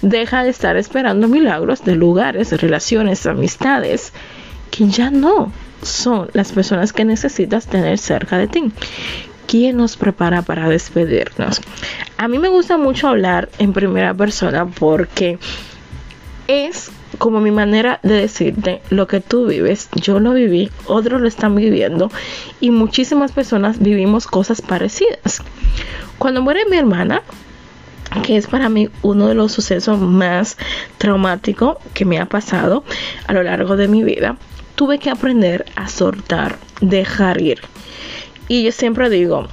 Deja 0.00 0.44
de 0.44 0.50
estar 0.50 0.76
esperando 0.76 1.28
milagros 1.28 1.84
de 1.84 1.96
lugares, 1.96 2.52
relaciones, 2.60 3.26
amistades 3.26 4.12
que 4.70 4.88
ya 4.88 5.10
no 5.10 5.52
son 5.82 6.30
las 6.32 6.52
personas 6.52 6.92
que 6.92 7.04
necesitas 7.04 7.66
tener 7.66 7.98
cerca 7.98 8.38
de 8.38 8.46
ti. 8.46 8.72
¿Quién 9.46 9.76
nos 9.76 9.96
prepara 9.96 10.42
para 10.42 10.68
despedirnos? 10.68 11.60
A 12.16 12.28
mí 12.28 12.38
me 12.38 12.48
gusta 12.48 12.78
mucho 12.78 13.08
hablar 13.08 13.50
en 13.58 13.72
primera 13.72 14.14
persona 14.14 14.66
porque 14.66 15.38
es 16.46 16.90
como 17.18 17.40
mi 17.40 17.50
manera 17.50 18.00
de 18.02 18.14
decirte 18.14 18.82
lo 18.90 19.06
que 19.06 19.20
tú 19.20 19.46
vives, 19.46 19.88
yo 19.94 20.20
lo 20.20 20.32
viví, 20.32 20.70
otros 20.86 21.20
lo 21.20 21.28
están 21.28 21.54
viviendo 21.54 22.10
y 22.60 22.70
muchísimas 22.70 23.32
personas 23.32 23.78
vivimos 23.78 24.26
cosas 24.26 24.60
parecidas. 24.62 25.42
Cuando 26.18 26.42
muere 26.42 26.66
mi 26.70 26.76
hermana, 26.76 27.22
que 28.22 28.36
es 28.36 28.46
para 28.46 28.68
mí 28.68 28.88
uno 29.02 29.28
de 29.28 29.34
los 29.34 29.52
sucesos 29.52 29.98
más 29.98 30.56
traumáticos 30.98 31.78
que 31.94 32.04
me 32.04 32.18
ha 32.18 32.26
pasado 32.26 32.84
a 33.26 33.32
lo 33.32 33.42
largo 33.42 33.76
de 33.76 33.88
mi 33.88 34.02
vida, 34.02 34.36
tuve 34.74 34.98
que 34.98 35.10
aprender 35.10 35.64
a 35.76 35.88
soltar, 35.88 36.58
dejar 36.80 37.40
ir. 37.40 37.60
Y 38.48 38.64
yo 38.64 38.72
siempre 38.72 39.08
digo, 39.08 39.48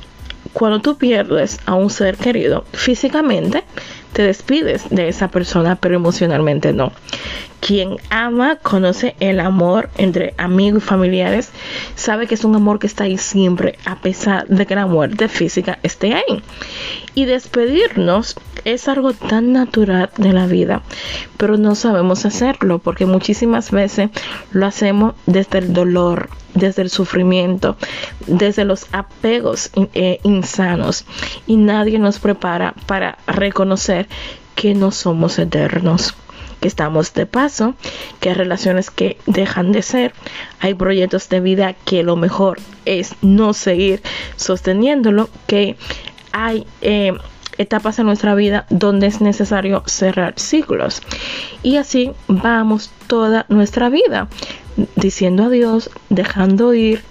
cuando 0.53 0.79
tú 0.79 0.97
pierdes 0.97 1.59
a 1.65 1.75
un 1.75 1.89
ser 1.89 2.17
querido 2.17 2.65
físicamente, 2.73 3.63
te 4.13 4.23
despides 4.23 4.89
de 4.89 5.07
esa 5.07 5.29
persona, 5.29 5.75
pero 5.75 5.95
emocionalmente 5.95 6.73
no. 6.73 6.91
Quien 7.59 7.97
ama, 8.09 8.55
conoce 8.55 9.15
el 9.19 9.39
amor 9.39 9.89
entre 9.97 10.33
amigos 10.37 10.83
y 10.83 10.85
familiares, 10.85 11.51
sabe 11.95 12.25
que 12.25 12.35
es 12.35 12.45
un 12.45 12.55
amor 12.55 12.79
que 12.79 12.87
está 12.87 13.03
ahí 13.03 13.17
siempre, 13.17 13.77
a 13.85 13.97
pesar 13.99 14.47
de 14.47 14.65
que 14.65 14.75
la 14.75 14.87
muerte 14.87 15.27
física 15.27 15.77
esté 15.83 16.13
ahí. 16.13 16.41
Y 17.15 17.25
despedirnos 17.25 18.35
es 18.65 18.87
algo 18.87 19.13
tan 19.13 19.53
natural 19.53 20.09
de 20.17 20.33
la 20.33 20.45
vida, 20.47 20.81
pero 21.37 21.57
no 21.57 21.75
sabemos 21.75 22.25
hacerlo 22.25 22.79
porque 22.79 23.05
muchísimas 23.05 23.71
veces 23.71 24.09
lo 24.51 24.65
hacemos 24.65 25.15
desde 25.25 25.59
el 25.59 25.73
dolor, 25.73 26.29
desde 26.53 26.81
el 26.81 26.89
sufrimiento, 26.89 27.77
desde 28.27 28.65
los 28.65 28.87
apegos 28.91 29.71
eh, 29.93 30.19
insanos 30.23 31.05
y 31.47 31.57
nadie 31.57 31.99
nos 31.99 32.19
prepara 32.19 32.73
para 32.85 33.17
reconocer 33.27 34.07
que 34.55 34.75
no 34.75 34.91
somos 34.91 35.39
eternos 35.39 36.15
que 36.59 36.67
estamos 36.67 37.13
de 37.13 37.25
paso, 37.25 37.75
que 38.19 38.29
hay 38.29 38.35
relaciones 38.35 38.91
que 38.91 39.17
dejan 39.25 39.71
de 39.71 39.81
ser, 39.81 40.13
hay 40.59 40.73
proyectos 40.73 41.29
de 41.29 41.39
vida 41.39 41.73
que 41.73 42.03
lo 42.03 42.15
mejor 42.15 42.59
es 42.85 43.15
no 43.21 43.53
seguir 43.53 44.01
sosteniéndolo, 44.35 45.29
que 45.47 45.77
hay 46.31 46.67
eh, 46.81 47.13
etapas 47.59 47.99
en 47.99 48.07
nuestra 48.07 48.33
vida 48.33 48.65
donde 48.69 49.05
es 49.05 49.21
necesario 49.21 49.83
cerrar 49.85 50.33
ciclos. 50.39 51.03
Y 51.61 51.75
así 51.77 52.11
vamos 52.27 52.89
toda 53.05 53.45
nuestra 53.49 53.89
vida, 53.89 54.27
diciendo 54.95 55.43
adiós, 55.43 55.91
dejando 56.09 56.73
ir, 56.73 57.03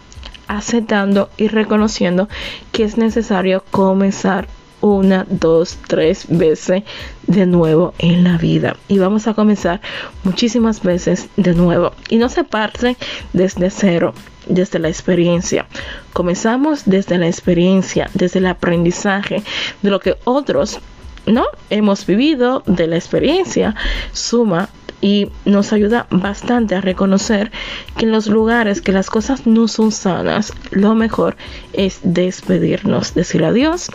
aceptando 0.49 1.31
y 1.37 1.49
reconociendo 1.49 2.29
que 2.73 2.83
es 2.83 2.97
necesario 2.97 3.63
comenzar 3.71 4.49
una, 4.81 5.27
dos, 5.29 5.79
tres 5.87 6.27
veces 6.29 6.85
de 7.27 7.47
nuevo 7.47 7.95
en 7.99 8.25
la 8.25 8.39
vida. 8.39 8.77
Y 8.89 8.99
vamos 8.99 9.27
a 9.27 9.35
comenzar 9.35 9.81
muchísimas 10.25 10.83
veces 10.83 11.29
de 11.37 11.55
nuevo. 11.55 11.93
Y 12.09 12.17
no 12.17 12.29
se 12.29 12.45
parte 12.45 12.97
desde 13.33 13.71
cero, 13.71 14.15
desde 14.49 14.79
la 14.79 14.89
experiencia. 14.89 15.67
Comenzamos 16.13 16.83
desde 16.87 17.19
la 17.19 17.27
experiencia, 17.27 18.11
desde 18.15 18.39
el 18.39 18.47
aprendizaje 18.47 19.43
de 19.83 19.91
lo 19.91 20.01
que 20.01 20.17
otros 20.25 20.81
no 21.27 21.45
hemos 21.71 22.07
vivido, 22.07 22.63
de 22.67 22.87
la 22.87 22.97
experiencia 22.97 23.75
suma 24.13 24.71
y 25.01 25.31
nos 25.45 25.73
ayuda 25.73 26.07
bastante 26.11 26.75
a 26.75 26.81
reconocer 26.81 27.53
que 27.97 28.07
en 28.07 28.13
los 28.13 28.27
lugares 28.27 28.81
que 28.81 28.93
las 28.93 29.11
cosas 29.11 29.47
no 29.47 29.69
son 29.69 29.93
sanas, 29.93 30.53
lo 30.71 30.95
mejor 30.95 31.37
es 31.73 32.01
despedirnos, 32.03 33.15
decir 33.15 33.45
adiós, 33.45 33.91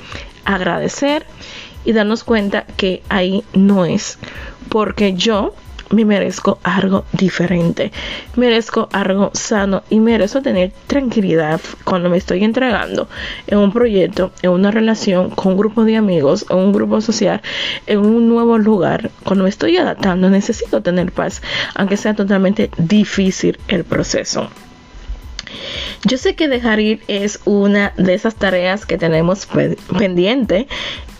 agradecer 0.46 1.26
y 1.86 1.92
darnos 1.92 2.24
cuenta 2.24 2.66
que 2.78 3.04
ahí 3.10 3.44
no 3.54 3.86
es, 3.86 4.18
porque 4.70 5.14
yo 5.14 5.54
me 5.90 6.06
merezco 6.06 6.60
algo 6.64 7.06
diferente, 7.12 7.92
merezco 8.36 8.90
algo 8.92 9.32
sano 9.34 9.84
y 9.90 10.00
merezco 10.00 10.42
tener 10.42 10.72
tranquilidad 10.88 11.62
cuando 11.84 12.10
me 12.10 12.18
estoy 12.18 12.44
entregando 12.44 13.08
en 13.48 13.60
un 13.60 13.72
proyecto, 13.72 14.32
en 14.42 14.52
una 14.52 14.72
relación 14.72 15.30
con 15.30 15.54
un 15.54 15.58
grupo 15.58 15.84
de 15.84 15.98
amigos, 15.98 16.46
en 16.50 16.58
un 16.58 16.74
grupo 16.74 17.02
social, 17.02 17.42
en 17.88 18.00
un 18.00 18.30
nuevo 18.30 18.58
lugar. 18.58 19.12
Cuando 19.24 19.44
me 19.44 19.50
estoy 19.50 19.78
adaptando 19.78 20.30
necesito 20.30 20.82
tener 20.82 21.12
paz, 21.12 21.42
aunque 21.76 21.98
sea 21.98 22.14
totalmente 22.16 22.70
difícil 22.78 23.60
el 23.68 23.84
proceso. 23.84 24.50
Yo 26.06 26.18
sé 26.18 26.36
que 26.36 26.50
dejar 26.50 26.80
ir 26.80 27.02
es 27.08 27.40
una 27.46 27.94
de 27.98 28.14
esas 28.14 28.36
tareas 28.36 28.86
que 28.86 28.98
tenemos 28.98 29.48
pendiente 29.98 30.68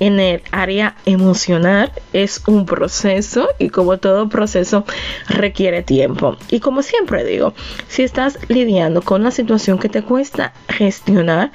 en 0.04 0.20
el 0.20 0.42
área 0.52 0.96
emocional. 1.06 1.92
Es 2.12 2.44
un 2.46 2.66
proceso 2.66 3.48
y 3.58 3.70
como 3.70 3.98
todo 3.98 4.28
proceso 4.28 4.86
requiere 5.30 5.82
tiempo. 5.82 6.36
Y 6.50 6.60
como 6.60 6.84
siempre 6.84 7.24
digo, 7.24 7.54
si 7.88 8.04
estás 8.04 8.38
lidiando 8.50 9.02
con 9.02 9.22
una 9.22 9.32
situación 9.32 9.80
que 9.80 9.88
te 9.88 10.04
cuesta 10.04 10.54
gestionar, 10.68 11.52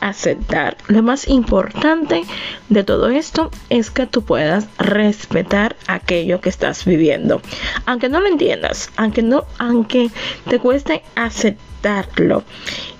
aceptar. 0.00 0.76
Lo 0.88 1.00
más 1.04 1.28
importante 1.28 2.24
de 2.68 2.82
todo 2.82 3.08
esto 3.08 3.52
es 3.70 3.92
que 3.92 4.06
tú 4.06 4.24
puedas 4.24 4.66
respetar 4.78 5.76
aquello 5.86 6.40
que 6.40 6.48
estás 6.48 6.84
viviendo. 6.84 7.40
Aunque 7.86 8.08
no 8.08 8.18
lo 8.20 8.26
entiendas, 8.26 8.90
aunque 8.96 9.22
no, 9.22 9.44
aunque 9.58 10.10
te 10.48 10.58
cueste 10.58 11.04
aceptar 11.14 11.62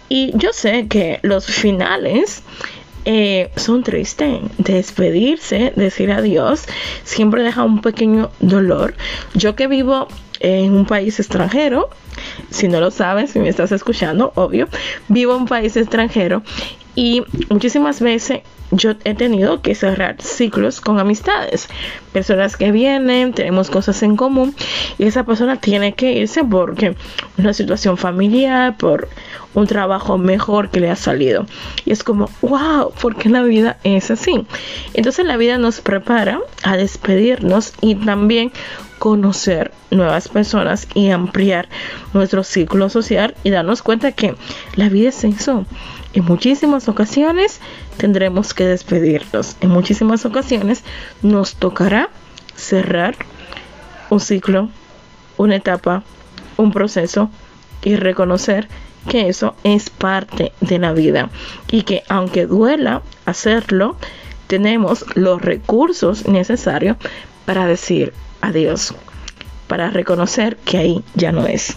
y 0.08 0.32
yo 0.36 0.52
sé 0.52 0.88
que 0.88 1.20
los 1.22 1.46
finales 1.46 2.42
eh, 3.04 3.50
son 3.56 3.82
tristes. 3.82 4.40
Despedirse, 4.58 5.72
decir 5.76 6.12
adiós, 6.12 6.64
siempre 7.04 7.42
deja 7.42 7.64
un 7.64 7.80
pequeño 7.80 8.30
dolor. 8.40 8.94
Yo 9.34 9.54
que 9.56 9.66
vivo 9.66 10.08
en 10.40 10.74
un 10.74 10.86
país 10.86 11.20
extranjero, 11.20 11.90
si 12.50 12.68
no 12.68 12.80
lo 12.80 12.90
sabes, 12.90 13.30
si 13.30 13.38
me 13.38 13.48
estás 13.48 13.72
escuchando, 13.72 14.32
obvio, 14.34 14.68
vivo 15.08 15.34
en 15.34 15.42
un 15.42 15.48
país 15.48 15.76
extranjero 15.76 16.42
y 16.94 17.22
muchísimas 17.48 18.00
veces 18.00 18.40
yo 18.72 18.94
he 19.04 19.14
tenido 19.14 19.60
que 19.60 19.74
cerrar 19.74 20.16
ciclos 20.20 20.80
con 20.80 20.98
amistades, 20.98 21.68
personas 22.12 22.56
que 22.56 22.72
vienen, 22.72 23.34
tenemos 23.34 23.68
cosas 23.70 24.02
en 24.02 24.16
común 24.16 24.54
y 24.98 25.04
esa 25.04 25.24
persona 25.24 25.60
tiene 25.60 25.92
que 25.92 26.12
irse 26.12 26.42
porque 26.42 26.96
una 27.36 27.52
situación 27.52 27.98
familiar, 27.98 28.76
por 28.78 29.08
un 29.54 29.66
trabajo 29.66 30.16
mejor 30.16 30.70
que 30.70 30.80
le 30.80 30.90
ha 30.90 30.96
salido. 30.96 31.44
Y 31.84 31.92
es 31.92 32.02
como, 32.02 32.30
wow, 32.40 32.92
porque 33.00 33.28
la 33.28 33.42
vida 33.42 33.76
es 33.84 34.10
así. 34.10 34.46
Entonces 34.94 35.26
la 35.26 35.36
vida 35.36 35.58
nos 35.58 35.82
prepara 35.82 36.40
a 36.62 36.78
despedirnos 36.78 37.74
y 37.82 37.94
también 37.94 38.52
conocer 38.98 39.72
nuevas 39.90 40.28
personas 40.28 40.88
y 40.94 41.10
ampliar 41.10 41.68
nuestro 42.14 42.42
círculo 42.42 42.88
social 42.88 43.34
y 43.42 43.50
darnos 43.50 43.82
cuenta 43.82 44.12
que 44.12 44.34
la 44.76 44.88
vida 44.88 45.10
es 45.10 45.24
eso 45.24 45.66
en 46.12 46.24
muchísimas 46.24 46.88
ocasiones 46.88 47.60
tendremos 48.02 48.52
que 48.52 48.66
despedirnos. 48.66 49.56
En 49.60 49.70
muchísimas 49.70 50.26
ocasiones 50.26 50.82
nos 51.22 51.54
tocará 51.54 52.10
cerrar 52.56 53.14
un 54.10 54.18
ciclo, 54.18 54.70
una 55.36 55.54
etapa, 55.54 56.02
un 56.56 56.72
proceso 56.72 57.30
y 57.80 57.94
reconocer 57.94 58.66
que 59.08 59.28
eso 59.28 59.54
es 59.62 59.88
parte 59.88 60.50
de 60.60 60.80
la 60.80 60.92
vida 60.92 61.30
y 61.70 61.84
que 61.84 62.02
aunque 62.08 62.46
duela 62.46 63.02
hacerlo, 63.24 63.94
tenemos 64.48 65.04
los 65.14 65.40
recursos 65.40 66.26
necesarios 66.26 66.96
para 67.46 67.68
decir 67.68 68.12
adiós, 68.40 68.96
para 69.68 69.90
reconocer 69.90 70.56
que 70.56 70.78
ahí 70.78 71.04
ya 71.14 71.30
no 71.30 71.46
es. 71.46 71.76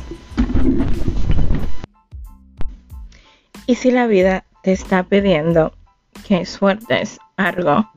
Y 3.68 3.76
si 3.76 3.92
la 3.92 4.08
vida 4.08 4.44
te 4.64 4.72
está 4.72 5.04
pidiendo 5.04 5.75
que 6.28 6.46
sueltes 6.46 7.20
algo, 7.38 7.90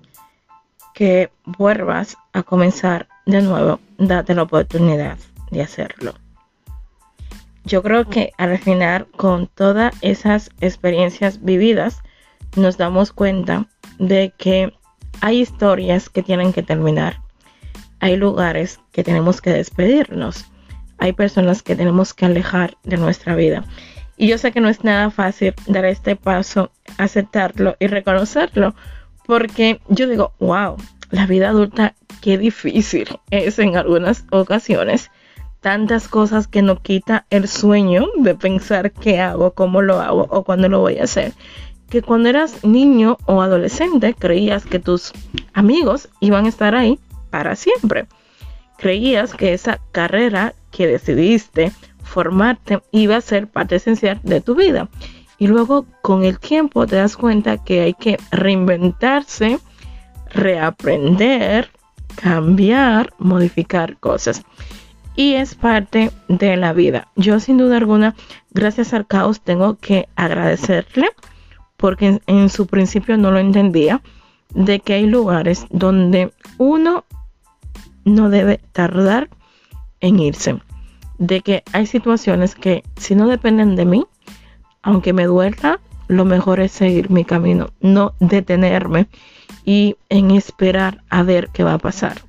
que 0.94 1.30
vuelvas 1.44 2.16
a 2.32 2.42
comenzar 2.42 3.08
de 3.26 3.42
nuevo, 3.42 3.80
date 3.98 4.34
la 4.34 4.42
oportunidad 4.42 5.18
de 5.50 5.62
hacerlo. 5.62 6.14
Yo 7.64 7.82
creo 7.82 8.08
que 8.08 8.32
al 8.38 8.58
final, 8.58 9.06
con 9.16 9.46
todas 9.46 9.94
esas 10.00 10.50
experiencias 10.60 11.44
vividas, 11.44 12.02
nos 12.56 12.78
damos 12.78 13.12
cuenta 13.12 13.66
de 13.98 14.32
que 14.38 14.72
hay 15.20 15.40
historias 15.40 16.08
que 16.08 16.22
tienen 16.22 16.52
que 16.52 16.62
terminar. 16.62 17.20
Hay 18.00 18.16
lugares 18.16 18.80
que 18.92 19.04
tenemos 19.04 19.40
que 19.40 19.50
despedirnos. 19.50 20.46
Hay 20.98 21.12
personas 21.12 21.62
que 21.62 21.76
tenemos 21.76 22.14
que 22.14 22.26
alejar 22.26 22.76
de 22.84 22.96
nuestra 22.96 23.34
vida. 23.34 23.64
Y 24.18 24.26
yo 24.26 24.36
sé 24.36 24.50
que 24.50 24.60
no 24.60 24.68
es 24.68 24.82
nada 24.82 25.10
fácil 25.10 25.54
dar 25.68 25.84
este 25.84 26.16
paso, 26.16 26.72
aceptarlo 26.98 27.76
y 27.78 27.86
reconocerlo, 27.86 28.74
porque 29.26 29.80
yo 29.88 30.08
digo, 30.08 30.32
wow, 30.40 30.76
la 31.10 31.26
vida 31.26 31.50
adulta, 31.50 31.94
qué 32.20 32.36
difícil 32.36 33.08
es 33.30 33.60
en 33.60 33.76
algunas 33.76 34.24
ocasiones. 34.30 35.10
Tantas 35.60 36.08
cosas 36.08 36.48
que 36.48 36.62
no 36.62 36.82
quita 36.82 37.26
el 37.30 37.46
sueño 37.46 38.08
de 38.16 38.34
pensar 38.34 38.90
qué 38.90 39.20
hago, 39.20 39.52
cómo 39.52 39.82
lo 39.82 40.00
hago 40.00 40.26
o 40.30 40.42
cuándo 40.42 40.68
lo 40.68 40.80
voy 40.80 40.98
a 40.98 41.04
hacer. 41.04 41.32
Que 41.88 42.02
cuando 42.02 42.28
eras 42.28 42.64
niño 42.64 43.18
o 43.26 43.40
adolescente 43.40 44.14
creías 44.14 44.66
que 44.66 44.80
tus 44.80 45.12
amigos 45.54 46.08
iban 46.20 46.46
a 46.46 46.48
estar 46.48 46.74
ahí 46.74 46.98
para 47.30 47.54
siempre. 47.54 48.06
Creías 48.78 49.34
que 49.34 49.52
esa 49.52 49.80
carrera 49.92 50.54
que 50.70 50.86
decidiste 50.86 51.72
formarte 52.08 52.82
iba 52.90 53.16
a 53.16 53.20
ser 53.20 53.46
parte 53.46 53.76
esencial 53.76 54.18
de 54.22 54.40
tu 54.40 54.54
vida. 54.54 54.88
Y 55.38 55.46
luego 55.46 55.86
con 56.02 56.24
el 56.24 56.40
tiempo 56.40 56.86
te 56.86 56.96
das 56.96 57.16
cuenta 57.16 57.62
que 57.62 57.80
hay 57.80 57.94
que 57.94 58.18
reinventarse, 58.32 59.60
reaprender, 60.30 61.70
cambiar, 62.16 63.12
modificar 63.18 63.96
cosas. 63.98 64.42
Y 65.14 65.34
es 65.34 65.54
parte 65.54 66.10
de 66.28 66.56
la 66.56 66.72
vida. 66.72 67.08
Yo 67.16 67.38
sin 67.40 67.58
duda 67.58 67.76
alguna, 67.76 68.14
gracias 68.50 68.92
al 68.94 69.06
caos, 69.06 69.40
tengo 69.40 69.76
que 69.76 70.08
agradecerle 70.16 71.08
porque 71.78 72.20
en, 72.26 72.48
su 72.50 72.66
principio 72.66 73.16
no 73.16 73.30
lo 73.30 73.38
entendía, 73.38 74.02
de 74.52 74.80
que 74.80 74.94
hay 74.94 75.06
lugares 75.06 75.66
donde 75.70 76.32
uno 76.58 77.04
no 78.04 78.30
debe 78.30 78.60
tardar 78.72 79.28
en 80.00 80.18
irse. 80.18 80.58
De 81.18 81.40
que 81.40 81.64
hay 81.72 81.86
situaciones 81.86 82.54
que 82.54 82.84
si 82.96 83.14
no 83.14 83.26
dependen 83.26 83.76
de 83.76 83.84
mí, 83.84 84.06
aunque 84.82 85.12
me 85.12 85.26
duela, 85.26 85.80
lo 86.06 86.24
mejor 86.24 86.60
es 86.60 86.72
seguir 86.72 87.10
mi 87.10 87.24
camino, 87.24 87.70
no 87.80 88.14
detenerme 88.20 89.08
y 89.64 89.96
en 90.08 90.30
esperar 90.30 91.02
a 91.10 91.22
ver 91.22 91.50
qué 91.52 91.64
va 91.64 91.74
a 91.74 91.78
pasar. 91.78 92.22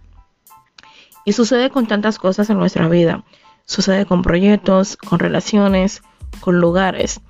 Y 1.25 1.34
sucede 1.34 1.69
con 1.69 1.88
tantas 1.88 2.17
cosas 2.17 2.49
en 2.49 2.58
nuestra 2.58 2.88
vida. 2.88 3.23
Sucede 3.65 4.06
con 4.06 4.23
proyectos, 4.23 4.97
con 4.97 5.19
relaciones, 5.19 6.02
con 6.39 6.60
lugares. 6.60 7.21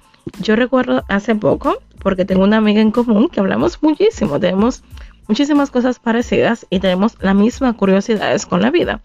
Yo 0.41 0.55
recuerdo 0.55 1.03
hace 1.09 1.35
poco, 1.35 1.77
porque 1.99 2.25
tengo 2.25 2.43
una 2.43 2.57
amiga 2.57 2.81
en 2.81 2.91
común 2.91 3.29
que 3.29 3.39
hablamos 3.39 3.81
muchísimo, 3.81 4.39
tenemos 4.39 4.83
muchísimas 5.27 5.69
cosas 5.69 5.99
parecidas 5.99 6.65
y 6.69 6.79
tenemos 6.79 7.17
la 7.19 7.33
misma 7.33 7.73
curiosidades 7.73 8.45
con 8.45 8.61
la 8.61 8.71
vida. 8.71 9.01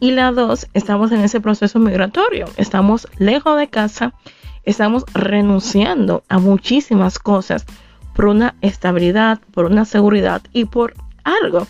Y 0.00 0.12
la 0.12 0.30
dos, 0.30 0.68
estamos 0.74 1.10
en 1.10 1.20
ese 1.20 1.40
proceso 1.40 1.78
migratorio, 1.78 2.46
estamos 2.56 3.08
lejos 3.18 3.58
de 3.58 3.68
casa, 3.68 4.14
estamos 4.62 5.04
renunciando 5.12 6.22
a 6.28 6.38
muchísimas 6.38 7.18
cosas 7.18 7.66
por 8.14 8.26
una 8.26 8.54
estabilidad, 8.60 9.40
por 9.52 9.64
una 9.64 9.84
seguridad 9.84 10.42
y 10.52 10.66
por 10.66 10.94
algo 11.24 11.66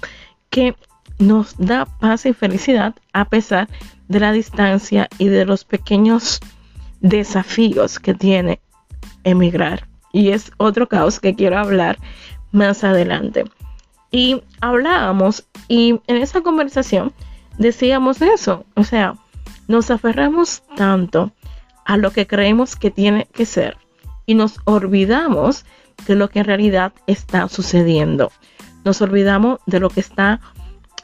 que 0.51 0.77
nos 1.19 1.57
da 1.59 1.87
paz 1.87 2.27
y 2.27 2.33
felicidad 2.33 2.95
a 3.13 3.25
pesar 3.25 3.69
de 4.09 4.21
la 4.21 4.33
distancia 4.33 5.09
y 5.19 5.29
de 5.29 5.45
los 5.45 5.65
pequeños 5.65 6.41
desafíos 7.01 7.99
que 7.99 8.15
tiene 8.15 8.61
emigrar. 9.25 9.89
Y 10.13 10.31
es 10.31 10.53
otro 10.59 10.89
caos 10.89 11.21
que 11.21 11.35
quiero 11.35 11.59
hablar 11.59 11.99
más 12.53 12.85
adelante. 12.85 13.45
Y 14.11 14.43
hablábamos 14.61 15.47
y 15.69 16.01
en 16.07 16.17
esa 16.17 16.41
conversación 16.41 17.13
decíamos 17.59 18.23
eso, 18.23 18.65
o 18.75 18.85
sea, 18.85 19.15
nos 19.67 19.91
aferramos 19.91 20.63
tanto 20.77 21.33
a 21.85 21.97
lo 21.97 22.11
que 22.11 22.27
creemos 22.27 22.77
que 22.77 22.91
tiene 22.91 23.27
que 23.27 23.45
ser 23.45 23.77
y 24.27 24.35
nos 24.35 24.61
olvidamos 24.65 25.65
de 26.07 26.15
lo 26.15 26.29
que 26.29 26.41
en 26.41 26.45
realidad 26.47 26.93
está 27.07 27.49
sucediendo. 27.49 28.31
Nos 28.85 29.03
olvidamos 29.03 29.59
de 29.67 29.81
lo 29.81 29.91
que 29.91 30.01
está 30.01 30.41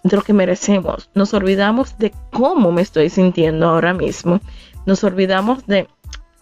de 0.02 0.16
lo 0.16 0.22
que 0.22 0.34
merecemos. 0.34 1.10
Nos 1.14 1.32
olvidamos 1.32 1.96
de 1.98 2.12
cómo 2.30 2.70
me 2.70 2.82
estoy 2.82 3.08
sintiendo 3.08 3.68
ahora 3.68 3.94
mismo. 3.94 4.40
Nos 4.84 5.02
olvidamos 5.02 5.66
de 5.66 5.88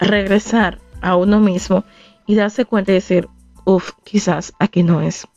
regresar 0.01 0.81
a 1.01 1.17
uno 1.17 1.39
mismo 1.39 1.85
y 2.27 2.35
darse 2.35 2.65
cuenta 2.65 2.91
y 2.91 2.95
decir, 2.95 3.29
uff, 3.65 3.93
quizás 4.05 4.53
aquí 4.59 4.83
no 4.83 5.01
es. 5.01 5.29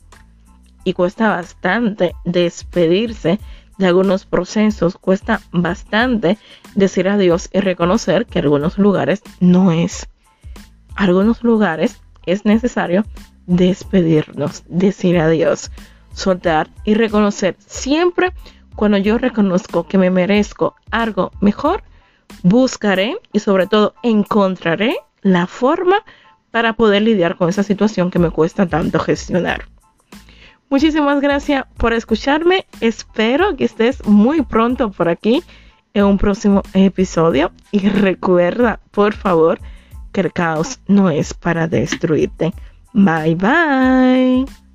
Y 0.82 0.92
cuesta 0.92 1.28
bastante 1.28 2.14
despedirse 2.24 3.38
de 3.78 3.86
algunos 3.86 4.24
procesos, 4.24 4.96
cuesta 4.96 5.40
bastante 5.52 6.38
decir 6.74 7.08
adiós 7.08 7.48
y 7.52 7.60
reconocer 7.60 8.26
que 8.26 8.38
algunos 8.38 8.78
lugares 8.78 9.22
no 9.40 9.72
es. 9.72 10.08
Algunos 10.94 11.42
lugares 11.42 12.00
es 12.24 12.44
necesario 12.44 13.04
despedirnos, 13.46 14.64
decir 14.68 15.18
adiós, 15.18 15.70
soltar 16.12 16.70
y 16.84 16.94
reconocer 16.94 17.56
siempre 17.58 18.32
cuando 18.74 18.98
yo 18.98 19.18
reconozco 19.18 19.86
que 19.86 19.98
me 19.98 20.10
merezco 20.10 20.74
algo 20.90 21.30
mejor, 21.40 21.82
buscaré 22.42 23.18
y 23.32 23.40
sobre 23.40 23.66
todo 23.66 23.94
encontraré 24.02 24.96
la 25.22 25.46
forma 25.46 26.04
para 26.50 26.74
poder 26.74 27.02
lidiar 27.02 27.36
con 27.36 27.48
esa 27.48 27.62
situación 27.62 28.10
que 28.10 28.18
me 28.18 28.30
cuesta 28.30 28.66
tanto 28.66 28.98
gestionar. 28.98 29.66
Muchísimas 30.68 31.20
gracias 31.20 31.64
por 31.76 31.92
escucharme. 31.92 32.66
Espero 32.80 33.56
que 33.56 33.64
estés 33.64 34.04
muy 34.06 34.42
pronto 34.42 34.90
por 34.90 35.08
aquí 35.08 35.42
en 35.94 36.04
un 36.04 36.18
próximo 36.18 36.62
episodio. 36.74 37.52
Y 37.70 37.88
recuerda, 37.88 38.80
por 38.90 39.14
favor, 39.14 39.60
que 40.12 40.22
el 40.22 40.32
caos 40.32 40.80
no 40.88 41.10
es 41.10 41.34
para 41.34 41.68
destruirte. 41.68 42.52
Bye 42.92 43.34
bye. 43.36 44.65